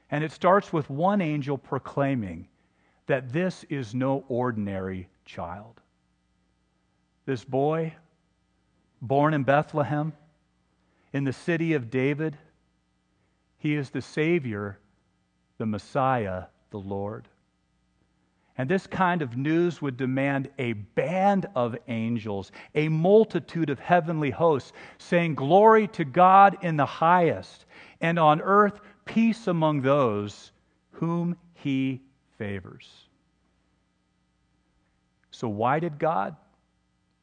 And 0.08 0.22
it 0.22 0.30
starts 0.30 0.72
with 0.72 0.88
one 0.88 1.20
angel 1.20 1.58
proclaiming 1.58 2.46
that 3.08 3.32
this 3.32 3.64
is 3.68 3.92
no 3.92 4.24
ordinary 4.28 5.08
child. 5.24 5.80
This 7.24 7.42
boy, 7.42 7.92
born 9.02 9.34
in 9.34 9.42
Bethlehem, 9.42 10.12
in 11.12 11.24
the 11.24 11.32
city 11.32 11.72
of 11.72 11.90
David, 11.90 12.38
he 13.58 13.74
is 13.74 13.90
the 13.90 14.00
Savior, 14.00 14.78
the 15.58 15.66
Messiah, 15.66 16.44
the 16.70 16.78
Lord. 16.78 17.28
And 18.58 18.70
this 18.70 18.86
kind 18.86 19.20
of 19.20 19.36
news 19.36 19.82
would 19.82 19.96
demand 19.96 20.48
a 20.58 20.72
band 20.72 21.46
of 21.54 21.76
angels, 21.88 22.52
a 22.74 22.88
multitude 22.88 23.68
of 23.68 23.78
heavenly 23.78 24.30
hosts, 24.30 24.72
saying, 24.98 25.34
Glory 25.34 25.88
to 25.88 26.04
God 26.04 26.56
in 26.62 26.76
the 26.76 26.86
highest, 26.86 27.66
and 28.00 28.18
on 28.18 28.40
earth 28.40 28.80
peace 29.04 29.46
among 29.46 29.82
those 29.82 30.52
whom 30.92 31.36
he 31.54 32.00
favors. 32.38 32.88
So, 35.30 35.48
why 35.48 35.78
did 35.78 35.98
God 35.98 36.34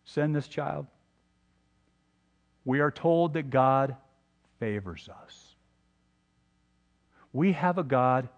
send 0.06 0.36
this 0.36 0.48
child? 0.48 0.86
We 2.64 2.80
are 2.80 2.92
told 2.92 3.34
that 3.34 3.50
God 3.50 3.96
favors 4.60 5.10
us. 5.10 5.53
We 7.34 7.52
have 7.54 7.78
a 7.78 7.84
God 7.84 8.30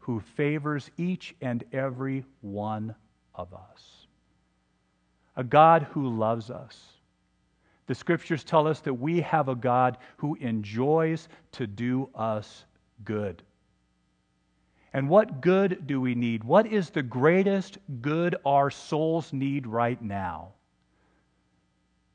who 0.00 0.20
favors 0.20 0.90
each 0.98 1.34
and 1.40 1.62
every 1.72 2.24
one 2.40 2.94
of 3.34 3.54
us, 3.54 4.06
a 5.36 5.44
God 5.44 5.86
who 5.92 6.08
loves 6.18 6.50
us. 6.50 6.78
The 7.86 7.94
scriptures 7.94 8.44
tell 8.44 8.66
us 8.66 8.80
that 8.80 8.94
we 8.94 9.20
have 9.20 9.48
a 9.48 9.54
God 9.54 9.98
who 10.16 10.34
enjoys 10.36 11.28
to 11.52 11.66
do 11.66 12.08
us 12.14 12.64
good. 13.04 13.42
And 14.92 15.08
what 15.08 15.40
good 15.40 15.86
do 15.86 16.00
we 16.00 16.14
need? 16.14 16.42
What 16.42 16.66
is 16.66 16.90
the 16.90 17.02
greatest 17.02 17.78
good 18.00 18.36
our 18.44 18.70
souls 18.70 19.32
need 19.32 19.66
right 19.66 20.00
now? 20.02 20.48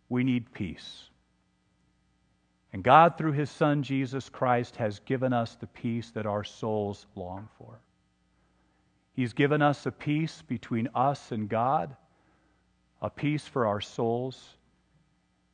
We 0.10 0.24
need 0.24 0.54
peace. 0.54 1.10
And 2.76 2.84
God, 2.84 3.18
through 3.18 3.32
His 3.32 3.50
Son 3.50 3.84
Jesus 3.84 4.28
Christ, 4.28 4.76
has 4.76 5.00
given 5.00 5.32
us 5.32 5.56
the 5.56 5.66
peace 5.66 6.12
that 6.12 6.26
our 6.26 6.44
souls 6.44 7.06
long 7.16 7.48
for. 7.58 7.80
He's 9.14 9.32
given 9.32 9.62
us 9.62 9.86
a 9.86 9.94
peace 9.94 10.42
between 10.46 10.90
us 10.94 11.32
and 11.32 11.48
God, 11.48 11.96
a 13.02 13.10
peace 13.10 13.48
for 13.48 13.66
our 13.66 13.80
souls, 13.80 14.58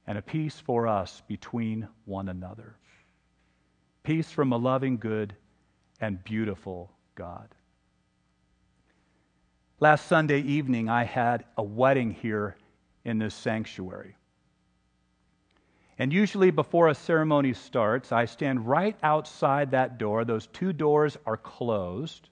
and 0.08 0.18
a 0.18 0.22
peace 0.24 0.60
for 0.60 0.88
us 0.88 1.22
between 1.28 1.88
one 2.06 2.28
another. 2.28 2.76
Peace 4.02 4.32
from 4.32 4.52
a 4.52 4.58
loving, 4.58 4.98
good, 4.98 5.36
and 6.00 6.24
beautiful 6.24 6.90
God. 7.14 7.50
Last 9.80 10.08
Sunday 10.08 10.42
evening, 10.42 10.90
I 10.90 11.04
had 11.04 11.46
a 11.56 11.62
wedding 11.62 12.16
here 12.20 12.58
in 13.06 13.20
this 13.20 13.36
sanctuary. 13.36 14.16
And 16.02 16.12
usually, 16.12 16.50
before 16.50 16.88
a 16.88 16.96
ceremony 16.96 17.54
starts, 17.54 18.12
I 18.12 18.26
stand 18.26 18.68
right 18.68 18.98
outside 19.04 19.70
that 19.70 20.00
door. 20.00 20.26
Those 20.26 20.48
two 20.48 20.74
doors 20.74 21.16
are 21.28 21.38
closed. 21.38 22.28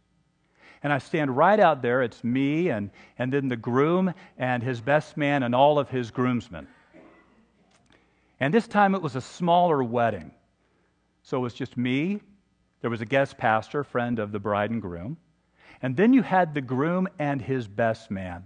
And 0.82 0.92
I 0.92 0.98
stand 0.98 1.38
right 1.38 1.60
out 1.60 1.84
there. 1.84 2.02
It's 2.02 2.24
me 2.24 2.70
and, 2.70 2.90
and 3.20 3.32
then 3.32 3.48
the 3.48 3.56
groom 3.56 4.12
and 4.40 4.64
his 4.64 4.82
best 4.82 5.18
man 5.18 5.44
and 5.44 5.54
all 5.54 5.78
of 5.78 5.88
his 5.88 6.10
groomsmen. 6.10 6.68
And 8.40 8.52
this 8.52 8.68
time 8.68 8.96
it 8.96 9.04
was 9.04 9.16
a 9.16 9.22
smaller 9.22 9.84
wedding. 9.84 10.32
So 11.22 11.38
it 11.38 11.42
was 11.42 11.54
just 11.54 11.78
me 11.78 12.22
there 12.82 12.90
was 12.90 13.02
a 13.02 13.06
guest 13.06 13.38
pastor, 13.38 13.84
friend 13.84 14.18
of 14.18 14.32
the 14.32 14.40
bride 14.40 14.72
and 14.72 14.82
groom. 14.82 15.16
And 15.84 15.96
then 15.96 16.12
you 16.12 16.24
had 16.24 16.56
the 16.56 16.62
groom 16.62 17.08
and 17.20 17.40
his 17.40 17.68
best 17.68 18.10
man. 18.10 18.46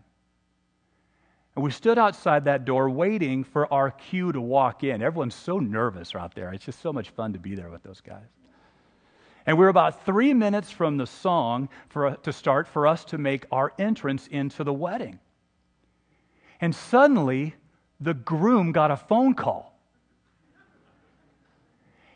And 1.56 1.64
we 1.64 1.72
stood 1.72 2.00
outside 2.00 2.46
that 2.46 2.66
door 2.66 2.90
waiting 2.90 3.44
for 3.44 3.72
our 3.72 3.92
cue 3.92 4.32
to 4.32 4.42
walk 4.42 4.84
in. 4.84 5.02
Everyone's 5.02 5.36
so 5.36 5.60
nervous 5.60 6.16
out 6.16 6.34
there. 6.34 6.52
It's 6.52 6.66
just 6.66 6.82
so 6.82 6.92
much 6.92 7.10
fun 7.12 7.34
to 7.34 7.40
be 7.40 7.56
there 7.56 7.70
with 7.70 7.84
those 7.84 8.02
guys. 8.02 8.28
And 9.46 9.58
we 9.58 9.64
were 9.64 9.70
about 9.70 10.06
three 10.06 10.34
minutes 10.34 10.72
from 10.72 10.98
the 10.98 11.06
song 11.06 11.70
for, 11.90 12.16
to 12.16 12.34
start 12.34 12.68
for 12.68 12.88
us 12.88 13.06
to 13.06 13.18
make 13.18 13.46
our 13.52 13.74
entrance 13.78 14.28
into 14.28 14.64
the 14.64 14.74
wedding. 14.74 15.20
And 16.62 16.74
suddenly, 16.74 17.56
the 18.00 18.14
groom 18.14 18.72
got 18.72 18.90
a 18.90 18.98
phone 18.98 19.34
call 19.34 19.74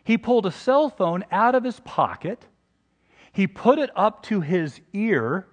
he 0.07 0.17
pulled 0.17 0.45
a 0.45 0.53
cell 0.53 0.89
phone 0.89 1.25
out 1.33 1.53
of 1.53 1.65
his 1.65 1.81
pocket, 1.81 2.45
he 3.33 3.45
put 3.45 3.77
it 3.77 3.89
up 3.93 4.23
to 4.23 4.39
his 4.39 4.79
ear, 4.93 5.45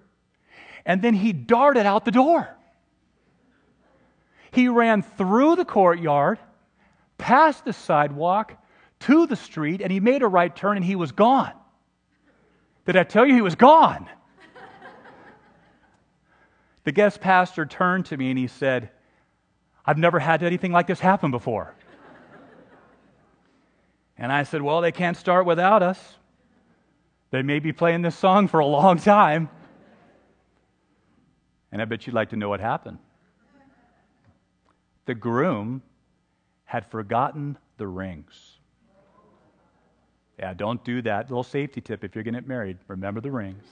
and 0.85 1.01
then 1.01 1.13
he 1.13 1.33
darted 1.33 1.85
out 1.85 2.05
the 2.05 2.11
door. 2.11 2.55
He 4.55 4.69
ran 4.69 5.01
through 5.01 5.57
the 5.57 5.65
courtyard, 5.65 6.39
past 7.17 7.65
the 7.65 7.73
sidewalk, 7.73 8.55
to 9.01 9.27
the 9.27 9.35
street, 9.35 9.81
and 9.81 9.91
he 9.91 9.99
made 9.99 10.21
a 10.21 10.27
right 10.29 10.55
turn 10.55 10.77
and 10.77 10.85
he 10.85 10.95
was 10.95 11.11
gone. 11.11 11.51
Did 12.85 12.95
I 12.95 13.03
tell 13.03 13.25
you 13.25 13.33
he 13.33 13.41
was 13.41 13.55
gone? 13.55 14.07
the 16.85 16.93
guest 16.93 17.19
pastor 17.19 17.65
turned 17.65 18.05
to 18.05 18.15
me 18.15 18.29
and 18.29 18.39
he 18.39 18.47
said, 18.47 18.91
I've 19.85 19.97
never 19.97 20.19
had 20.19 20.41
anything 20.41 20.71
like 20.71 20.87
this 20.87 21.01
happen 21.01 21.31
before. 21.31 21.75
and 24.17 24.31
I 24.31 24.43
said, 24.43 24.61
Well, 24.61 24.79
they 24.79 24.93
can't 24.93 25.17
start 25.17 25.45
without 25.45 25.83
us. 25.83 25.99
They 27.31 27.41
may 27.41 27.59
be 27.59 27.73
playing 27.73 28.03
this 28.03 28.15
song 28.15 28.47
for 28.47 28.61
a 28.61 28.65
long 28.65 28.99
time. 28.99 29.49
And 31.73 31.81
I 31.81 31.85
bet 31.85 32.07
you'd 32.07 32.13
like 32.13 32.29
to 32.29 32.37
know 32.37 32.47
what 32.47 32.61
happened. 32.61 32.99
The 35.05 35.15
groom 35.15 35.81
had 36.65 36.85
forgotten 36.85 37.57
the 37.77 37.87
rings. 37.87 38.57
Yeah, 40.39 40.53
don't 40.53 40.83
do 40.83 41.01
that. 41.03 41.29
Little 41.29 41.43
safety 41.43 41.79
tip 41.81 42.03
if 42.03 42.15
you're 42.15 42.23
going 42.23 42.33
to 42.33 42.41
get 42.41 42.47
married 42.47 42.77
remember 42.87 43.21
the 43.21 43.31
rings. 43.31 43.63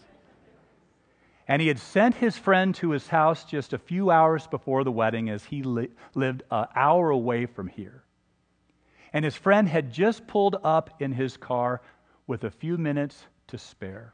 And 1.48 1.62
he 1.62 1.68
had 1.68 1.80
sent 1.80 2.16
his 2.16 2.38
friend 2.38 2.74
to 2.76 2.92
his 2.92 3.08
house 3.08 3.44
just 3.44 3.74
a 3.74 3.78
few 3.78 4.10
hours 4.12 4.48
before 4.48 4.86
the 4.86 4.92
wedding 4.92 5.30
as 5.30 5.44
he 5.44 5.62
li- 5.62 5.90
lived 6.16 6.44
an 6.52 6.68
hour 6.74 7.10
away 7.10 7.46
from 7.46 7.68
here. 7.68 8.04
And 9.12 9.26
his 9.26 9.36
friend 9.36 9.68
had 9.68 9.92
just 9.92 10.26
pulled 10.26 10.56
up 10.64 11.02
in 11.02 11.12
his 11.12 11.36
car 11.36 11.82
with 12.28 12.46
a 12.46 12.50
few 12.50 12.78
minutes 12.78 13.26
to 13.48 13.58
spare. 13.58 14.14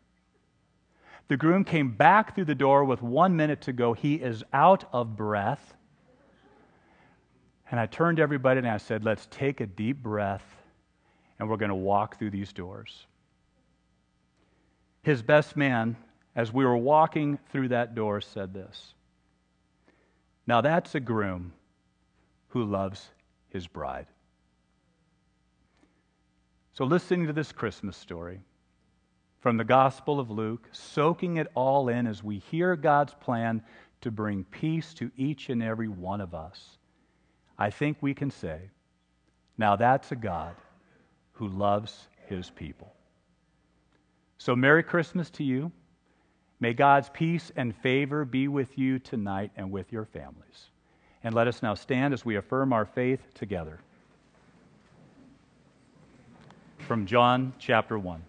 The 1.27 1.37
groom 1.37 1.63
came 1.63 1.91
back 1.91 2.33
through 2.33 2.45
the 2.45 2.55
door 2.55 2.83
with 2.83 3.03
one 3.03 3.35
minute 3.35 3.61
to 3.61 3.73
go. 3.73 3.93
He 3.93 4.15
is 4.15 4.43
out 4.51 4.85
of 4.91 5.15
breath. 5.15 5.75
And 7.71 7.79
I 7.79 7.85
turned 7.85 8.17
to 8.17 8.23
everybody 8.23 8.59
and 8.59 8.67
I 8.67 8.77
said, 8.77 9.03
Let's 9.03 9.27
take 9.29 9.61
a 9.61 9.65
deep 9.65 10.01
breath 10.01 10.43
and 11.37 11.49
we're 11.49 11.57
going 11.57 11.69
to 11.69 11.75
walk 11.75 12.17
through 12.17 12.31
these 12.31 12.51
doors. 12.51 13.05
His 15.03 15.21
best 15.21 15.55
man, 15.55 15.95
as 16.35 16.51
we 16.51 16.65
were 16.65 16.77
walking 16.77 17.39
through 17.51 17.69
that 17.69 17.95
door, 17.95 18.21
said 18.21 18.53
this 18.53 18.93
Now 20.47 20.61
that's 20.61 20.95
a 20.95 20.99
groom 20.99 21.53
who 22.49 22.65
loves 22.65 23.07
his 23.49 23.67
bride. 23.67 24.07
So, 26.73 26.85
listening 26.85 27.27
to 27.27 27.33
this 27.33 27.51
Christmas 27.51 27.97
story 27.97 28.39
from 29.41 29.57
the 29.57 29.63
Gospel 29.63 30.19
of 30.19 30.29
Luke, 30.29 30.67
soaking 30.71 31.37
it 31.37 31.47
all 31.53 31.89
in 31.89 32.07
as 32.07 32.23
we 32.23 32.39
hear 32.39 32.75
God's 32.75 33.13
plan 33.13 33.61
to 34.01 34.11
bring 34.11 34.43
peace 34.45 34.93
to 34.95 35.11
each 35.15 35.49
and 35.49 35.61
every 35.61 35.87
one 35.87 36.21
of 36.21 36.33
us, 36.33 36.78
I 37.59 37.69
think 37.69 37.97
we 37.99 38.13
can 38.13 38.31
say, 38.31 38.57
now 39.57 39.75
that's 39.75 40.13
a 40.13 40.15
God 40.15 40.55
who 41.33 41.49
loves 41.49 42.07
his 42.27 42.49
people. 42.49 42.93
So, 44.37 44.55
Merry 44.55 44.81
Christmas 44.81 45.29
to 45.31 45.43
you. 45.43 45.71
May 46.61 46.73
God's 46.73 47.09
peace 47.09 47.51
and 47.55 47.75
favor 47.75 48.23
be 48.23 48.47
with 48.47 48.77
you 48.77 48.99
tonight 48.99 49.51
and 49.57 49.71
with 49.71 49.91
your 49.91 50.05
families. 50.05 50.69
And 51.23 51.35
let 51.35 51.47
us 51.47 51.61
now 51.61 51.73
stand 51.73 52.13
as 52.13 52.23
we 52.23 52.37
affirm 52.37 52.71
our 52.71 52.85
faith 52.85 53.21
together. 53.33 53.79
From 56.79 57.05
John 57.05 57.53
chapter 57.59 57.99
1. 57.99 58.23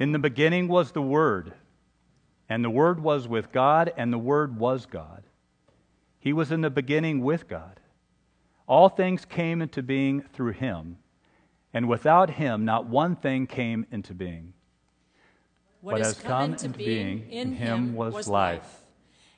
In 0.00 0.10
the 0.10 0.18
beginning 0.18 0.66
was 0.66 0.90
the 0.90 1.02
Word, 1.02 1.52
and 2.48 2.64
the 2.64 2.70
Word 2.70 3.00
was 3.00 3.26
with 3.26 3.52
God, 3.52 3.92
and 3.96 4.12
the 4.12 4.18
Word 4.18 4.58
was 4.58 4.86
God. 4.86 5.22
He 6.18 6.32
was 6.32 6.50
in 6.52 6.60
the 6.60 6.70
beginning 6.70 7.20
with 7.20 7.48
God. 7.48 7.80
All 8.66 8.88
things 8.88 9.24
came 9.24 9.60
into 9.60 9.82
being 9.82 10.22
through 10.32 10.52
him, 10.52 10.98
and 11.72 11.88
without 11.88 12.30
him, 12.30 12.64
not 12.64 12.86
one 12.86 13.16
thing 13.16 13.46
came 13.46 13.86
into 13.90 14.14
being. 14.14 14.54
What 15.80 16.00
has 16.00 16.18
come 16.18 16.52
into 16.52 16.70
being 16.70 17.30
in 17.30 17.52
him 17.52 17.94
was 17.94 18.26
life, 18.26 18.84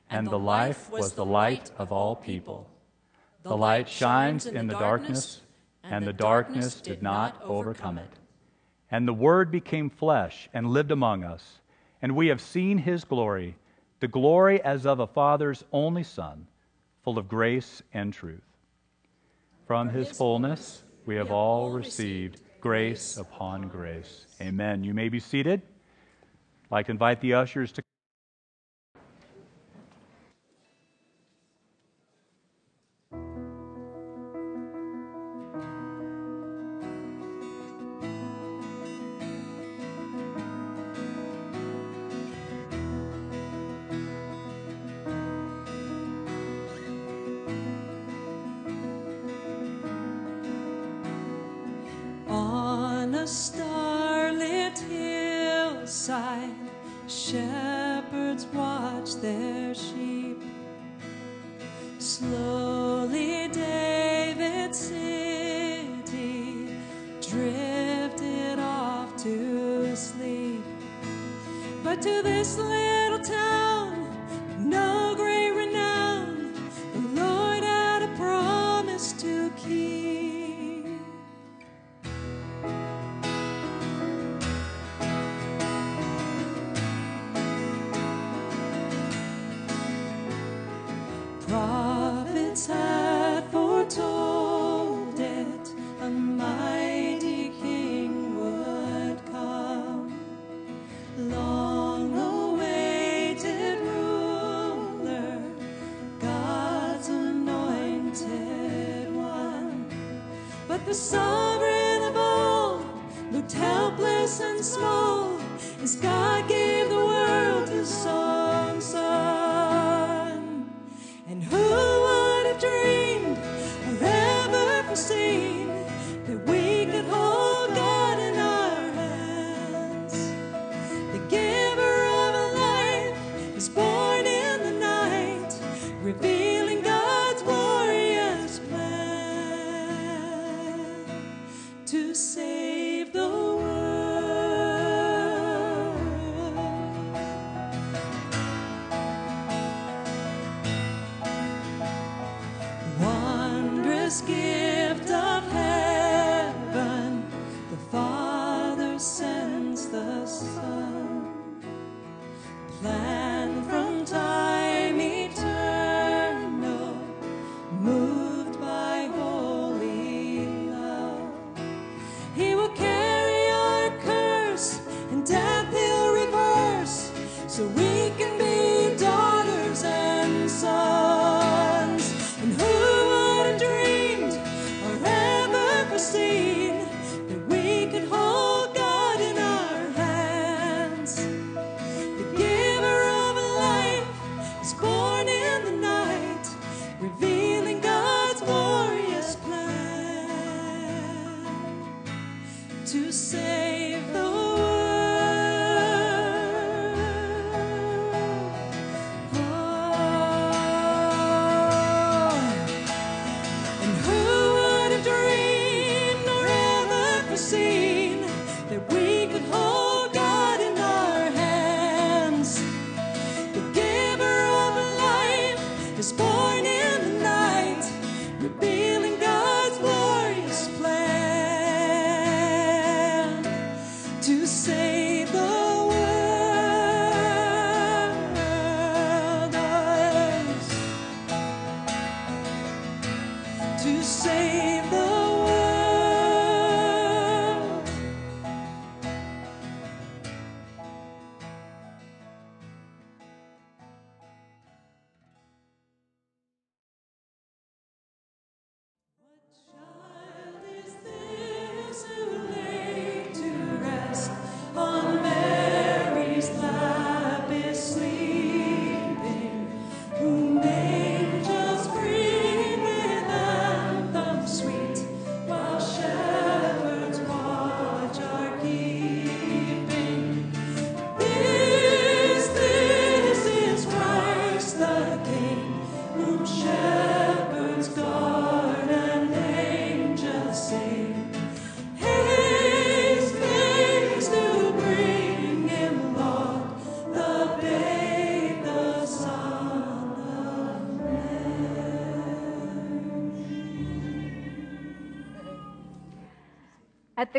and 0.08 0.28
the 0.28 0.38
life 0.38 0.90
was 0.90 1.14
the 1.14 1.24
light 1.24 1.72
of 1.76 1.90
all 1.90 2.14
people. 2.14 2.70
The 3.42 3.56
light 3.56 3.88
shines 3.88 4.46
in 4.46 4.68
the 4.68 4.74
darkness, 4.74 5.40
and 5.82 6.06
the 6.06 6.12
darkness 6.12 6.80
did 6.80 7.02
not 7.02 7.40
overcome 7.42 7.98
it. 7.98 8.10
And 8.90 9.08
the 9.08 9.12
Word 9.14 9.50
became 9.50 9.90
flesh 9.90 10.48
and 10.54 10.68
lived 10.68 10.92
among 10.92 11.24
us, 11.24 11.58
and 12.02 12.14
we 12.14 12.28
have 12.28 12.40
seen 12.40 12.78
his 12.78 13.04
glory, 13.04 13.56
the 14.00 14.08
glory 14.08 14.62
as 14.62 14.86
of 14.86 15.00
a 15.00 15.06
Father's 15.06 15.64
only 15.72 16.02
Son, 16.02 16.46
full 17.02 17.18
of 17.18 17.28
grace 17.28 17.82
and 17.94 18.12
truth. 18.12 18.42
From 19.66 19.88
his 19.88 20.10
fullness 20.10 20.82
we 21.06 21.16
have 21.16 21.30
all 21.30 21.70
received 21.70 22.40
grace 22.60 23.16
upon 23.16 23.68
grace. 23.68 24.26
Amen. 24.40 24.84
You 24.84 24.94
may 24.94 25.08
be 25.08 25.20
seated. 25.20 25.62
I'd 26.64 26.70
like 26.70 26.86
to 26.86 26.92
invite 26.92 27.20
the 27.20 27.34
ushers 27.34 27.72
to. 27.72 27.82
Hillside, 56.06 56.54
shepherds 57.08 58.46
watch 58.52 59.16
their 59.16 59.74
sheep. 59.74 60.40
Slowly, 61.98 63.48
David's 63.48 64.78
city 64.78 66.68
drifted 67.20 68.58
off 68.60 69.16
to 69.24 69.96
sleep. 69.96 70.62
But 71.82 72.00
to 72.02 72.22
this 72.22 72.56
little 72.56 72.85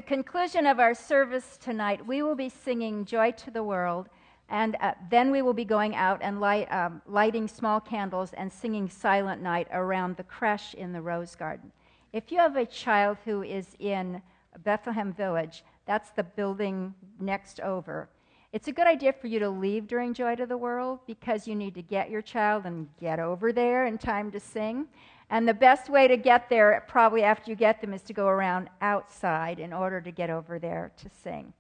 conclusion 0.08 0.66
of 0.66 0.80
our 0.80 0.94
service 0.94 1.58
tonight, 1.62 2.08
we 2.08 2.24
will 2.24 2.34
be 2.34 2.48
singing 2.48 3.04
Joy 3.04 3.32
to 3.32 3.52
the 3.52 3.62
World, 3.62 4.08
and 4.48 4.78
uh, 4.80 4.94
then 5.12 5.32
we 5.32 5.42
will 5.42 5.54
be 5.54 5.66
going 5.66 5.96
out 5.96 6.20
and 6.22 6.40
light, 6.40 6.72
um, 6.72 7.02
lighting 7.06 7.46
small 7.46 7.82
candles 7.82 8.32
and 8.34 8.50
singing 8.50 8.90
Silent 8.90 9.42
Night 9.42 9.68
around 9.74 10.16
the 10.16 10.24
creche 10.24 10.74
in 10.76 10.94
the 10.94 11.02
Rose 11.02 11.36
Garden. 11.36 11.74
If 12.14 12.32
you 12.32 12.38
have 12.38 12.56
a 12.56 12.66
child 12.66 13.18
who 13.26 13.44
is 13.44 13.76
in 13.80 14.22
Bethlehem 14.64 15.12
Village, 15.12 15.66
that's 15.86 16.12
the 16.12 16.24
building 16.24 16.96
next 17.20 17.60
over. 17.60 18.08
It's 18.54 18.70
a 18.70 18.72
good 18.72 18.88
idea 18.88 19.12
for 19.12 19.28
you 19.28 19.40
to 19.40 19.50
leave 19.50 19.88
during 19.88 20.14
Joy 20.14 20.36
to 20.36 20.46
the 20.46 20.58
World 20.58 21.00
because 21.06 21.50
you 21.50 21.56
need 21.56 21.76
to 21.76 21.82
get 21.82 22.10
your 22.10 22.22
child 22.22 22.66
and 22.66 22.88
get 22.98 23.20
over 23.20 23.52
there 23.52 23.86
in 23.86 23.98
time 23.98 24.32
to 24.32 24.40
sing. 24.40 24.88
And 25.30 25.48
the 25.48 25.54
best 25.54 25.90
way 25.90 26.08
to 26.08 26.16
get 26.16 26.50
there, 26.50 26.86
probably 26.88 27.24
after 27.24 27.52
you 27.52 27.56
get 27.56 27.82
them, 27.82 27.94
is 27.94 28.02
to 28.04 28.14
go 28.14 28.28
around 28.28 28.70
outside 28.82 29.60
in 29.60 29.74
order 29.74 30.00
to 30.00 30.12
get 30.12 30.30
over 30.30 30.58
there 30.58 30.92
to 30.98 31.10
sing. 31.10 31.54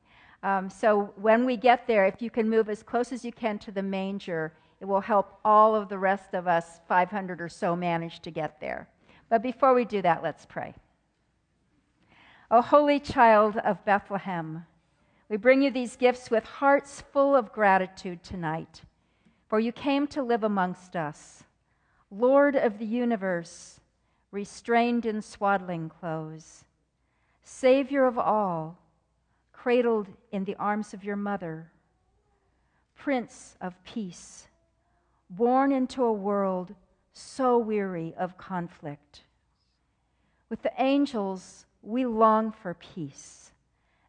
Um, 0.44 0.70
so 0.70 1.14
when 1.16 1.46
we 1.46 1.58
get 1.58 1.88
there, 1.88 2.06
if 2.06 2.22
you 2.22 2.30
can 2.30 2.50
move 2.50 2.70
as 2.70 2.84
close 2.84 3.12
as 3.12 3.26
you 3.26 3.32
can 3.32 3.60
to 3.60 3.72
the 3.72 3.84
manger, 3.84 4.54
it 4.80 4.86
will 4.86 5.02
help 5.02 5.40
all 5.44 5.76
of 5.76 5.90
the 5.90 5.98
rest 5.98 6.34
of 6.34 6.48
us, 6.48 6.80
500 6.88 7.42
or 7.42 7.50
so, 7.50 7.76
manage 7.76 8.22
to 8.22 8.32
get 8.32 8.62
there. 8.62 8.88
But 9.30 9.42
before 9.42 9.74
we 9.74 9.84
do 9.84 10.02
that, 10.02 10.24
let's 10.24 10.46
pray. 10.46 10.74
O 12.50 12.62
holy 12.62 13.00
child 13.00 13.58
of 13.58 13.84
Bethlehem, 13.84 14.66
we 15.28 15.36
bring 15.36 15.62
you 15.62 15.72
these 15.72 15.98
gifts 15.98 16.32
with 16.32 16.46
hearts 16.46 17.02
full 17.12 17.36
of 17.36 17.52
gratitude 17.52 18.24
tonight, 18.24 18.84
for 19.50 19.60
you 19.60 19.74
came 19.74 20.08
to 20.08 20.24
live 20.24 20.44
amongst 20.44 20.96
us, 20.96 21.44
Lord 22.10 22.56
of 22.56 22.78
the 22.78 22.86
universe, 22.86 23.80
restrained 24.32 25.06
in 25.06 25.22
swaddling 25.22 25.90
clothes, 25.90 26.64
Savior 27.44 28.06
of 28.06 28.18
all, 28.18 28.78
cradled 29.52 30.08
in 30.32 30.46
the 30.46 30.56
arms 30.56 30.94
of 30.94 31.04
your 31.04 31.16
mother, 31.16 31.72
Prince 32.96 33.56
of 33.62 33.82
peace, 33.84 34.48
born 35.30 35.72
into 35.72 36.04
a 36.04 36.14
world 36.14 36.74
so 37.14 37.58
weary 37.58 38.14
of 38.18 38.38
conflict. 38.38 39.24
With 40.50 40.62
the 40.62 40.74
angels, 40.78 41.66
we 41.82 42.06
long 42.06 42.52
for 42.52 42.74
peace, 42.74 43.52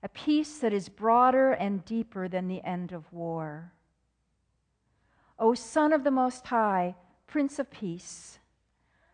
a 0.02 0.08
peace 0.08 0.58
that 0.58 0.72
is 0.72 0.88
broader 0.88 1.52
and 1.52 1.84
deeper 1.84 2.28
than 2.28 2.48
the 2.48 2.62
end 2.64 2.92
of 2.92 3.12
war. 3.12 3.72
O 5.38 5.54
Son 5.54 5.92
of 5.92 6.04
the 6.04 6.10
Most 6.10 6.46
High, 6.46 6.94
Prince 7.28 7.58
of 7.58 7.70
Peace, 7.70 8.38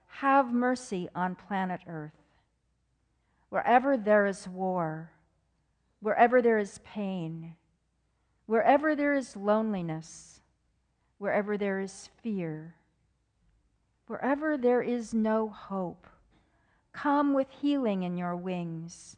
have 0.06 0.52
mercy 0.52 1.08
on 1.16 1.34
planet 1.34 1.80
Earth. 1.88 2.12
Wherever 3.48 3.96
there 3.96 4.24
is 4.26 4.46
war, 4.46 5.10
wherever 5.98 6.40
there 6.40 6.58
is 6.58 6.78
pain, 6.84 7.56
wherever 8.46 8.94
there 8.94 9.14
is 9.14 9.34
loneliness, 9.34 10.40
wherever 11.18 11.58
there 11.58 11.80
is 11.80 12.08
fear, 12.22 12.76
wherever 14.06 14.56
there 14.56 14.80
is 14.80 15.12
no 15.12 15.48
hope, 15.48 16.06
come 16.92 17.34
with 17.34 17.50
healing 17.50 18.04
in 18.04 18.16
your 18.16 18.36
wings. 18.36 19.16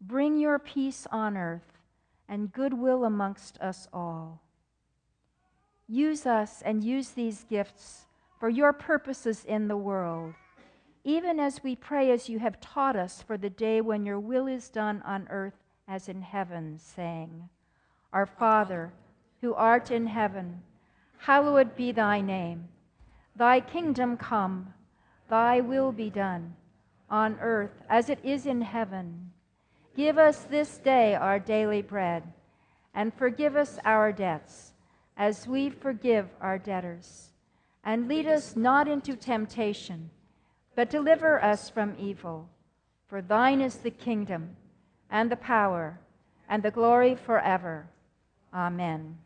Bring 0.00 0.36
your 0.36 0.58
peace 0.58 1.06
on 1.12 1.36
earth 1.36 1.78
and 2.28 2.52
goodwill 2.52 3.04
amongst 3.04 3.56
us 3.60 3.86
all. 3.92 4.42
Use 5.86 6.26
us 6.26 6.60
and 6.64 6.82
use 6.82 7.10
these 7.10 7.44
gifts 7.44 8.05
for 8.46 8.50
your 8.50 8.72
purposes 8.72 9.44
in 9.44 9.66
the 9.66 9.76
world, 9.76 10.32
even 11.02 11.40
as 11.40 11.64
we 11.64 11.74
pray 11.74 12.12
as 12.12 12.28
you 12.28 12.38
have 12.38 12.60
taught 12.60 12.94
us 12.94 13.20
for 13.20 13.36
the 13.36 13.50
day 13.50 13.80
when 13.80 14.06
your 14.06 14.20
will 14.20 14.46
is 14.46 14.68
done 14.68 15.02
on 15.04 15.26
earth 15.30 15.64
as 15.88 16.08
in 16.08 16.22
heaven, 16.22 16.78
saying, 16.78 17.48
Our 18.12 18.24
Father, 18.24 18.92
who 19.40 19.52
art 19.54 19.90
in 19.90 20.06
heaven, 20.06 20.62
hallowed 21.18 21.74
be 21.74 21.90
thy 21.90 22.20
name. 22.20 22.68
Thy 23.34 23.58
kingdom 23.58 24.16
come, 24.16 24.72
thy 25.28 25.60
will 25.60 25.90
be 25.90 26.08
done, 26.08 26.54
on 27.10 27.36
earth 27.40 27.82
as 27.88 28.08
it 28.08 28.20
is 28.22 28.46
in 28.46 28.60
heaven. 28.60 29.32
Give 29.96 30.18
us 30.18 30.44
this 30.44 30.78
day 30.78 31.16
our 31.16 31.40
daily 31.40 31.82
bread, 31.82 32.22
and 32.94 33.12
forgive 33.12 33.56
us 33.56 33.80
our 33.84 34.12
debts, 34.12 34.70
as 35.16 35.48
we 35.48 35.68
forgive 35.68 36.28
our 36.40 36.58
debtors. 36.58 37.32
And 37.86 38.08
lead 38.08 38.26
us 38.26 38.56
not 38.56 38.88
into 38.88 39.14
temptation, 39.14 40.10
but 40.74 40.90
deliver 40.90 41.42
us 41.42 41.70
from 41.70 41.94
evil. 41.98 42.48
For 43.06 43.22
thine 43.22 43.60
is 43.60 43.76
the 43.76 43.92
kingdom 43.92 44.56
and 45.08 45.30
the 45.30 45.36
power 45.36 46.00
and 46.48 46.64
the 46.64 46.72
glory 46.72 47.14
forever. 47.14 47.86
Amen. 48.52 49.18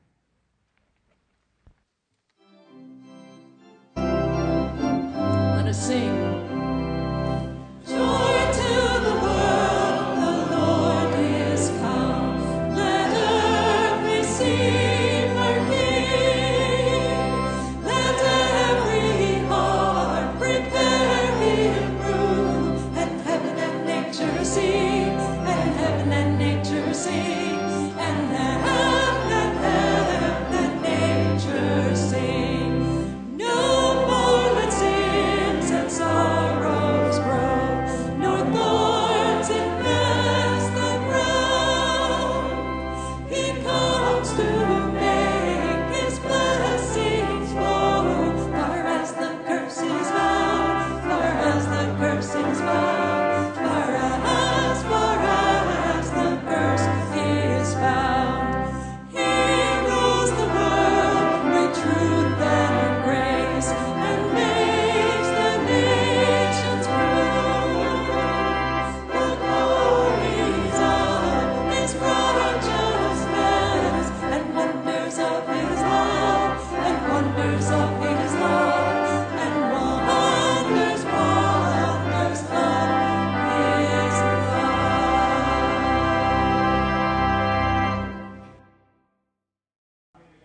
Let 3.96 5.66
us 5.66 5.86
sing. 5.86 6.29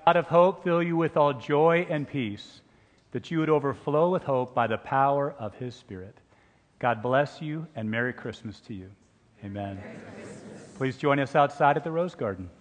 God 0.06 0.18
of 0.18 0.28
hope, 0.28 0.64
fill 0.64 0.84
you 0.84 0.96
with 0.96 1.18
all 1.18 1.34
joy 1.34 1.88
and 1.90 2.08
peace, 2.08 2.62
that 3.12 3.32
you 3.32 3.40
would 3.40 3.50
overflow 3.50 4.12
with 4.12 4.22
hope 4.22 4.54
by 4.54 4.68
the 4.68 4.78
power 4.78 5.34
of 5.40 5.56
his 5.56 5.74
Spirit. 5.74 6.16
God 6.78 7.02
bless 7.02 7.42
you 7.42 7.66
and 7.76 7.90
Merry 7.90 8.14
Christmas 8.14 8.60
to 8.68 8.76
you. 8.76 8.92
Amen. 9.44 9.82
Please 10.78 10.98
join 10.98 11.20
us 11.20 11.36
outside 11.36 11.76
at 11.76 11.84
the 11.84 11.90
Rose 11.90 12.14
Garden. 12.14 12.52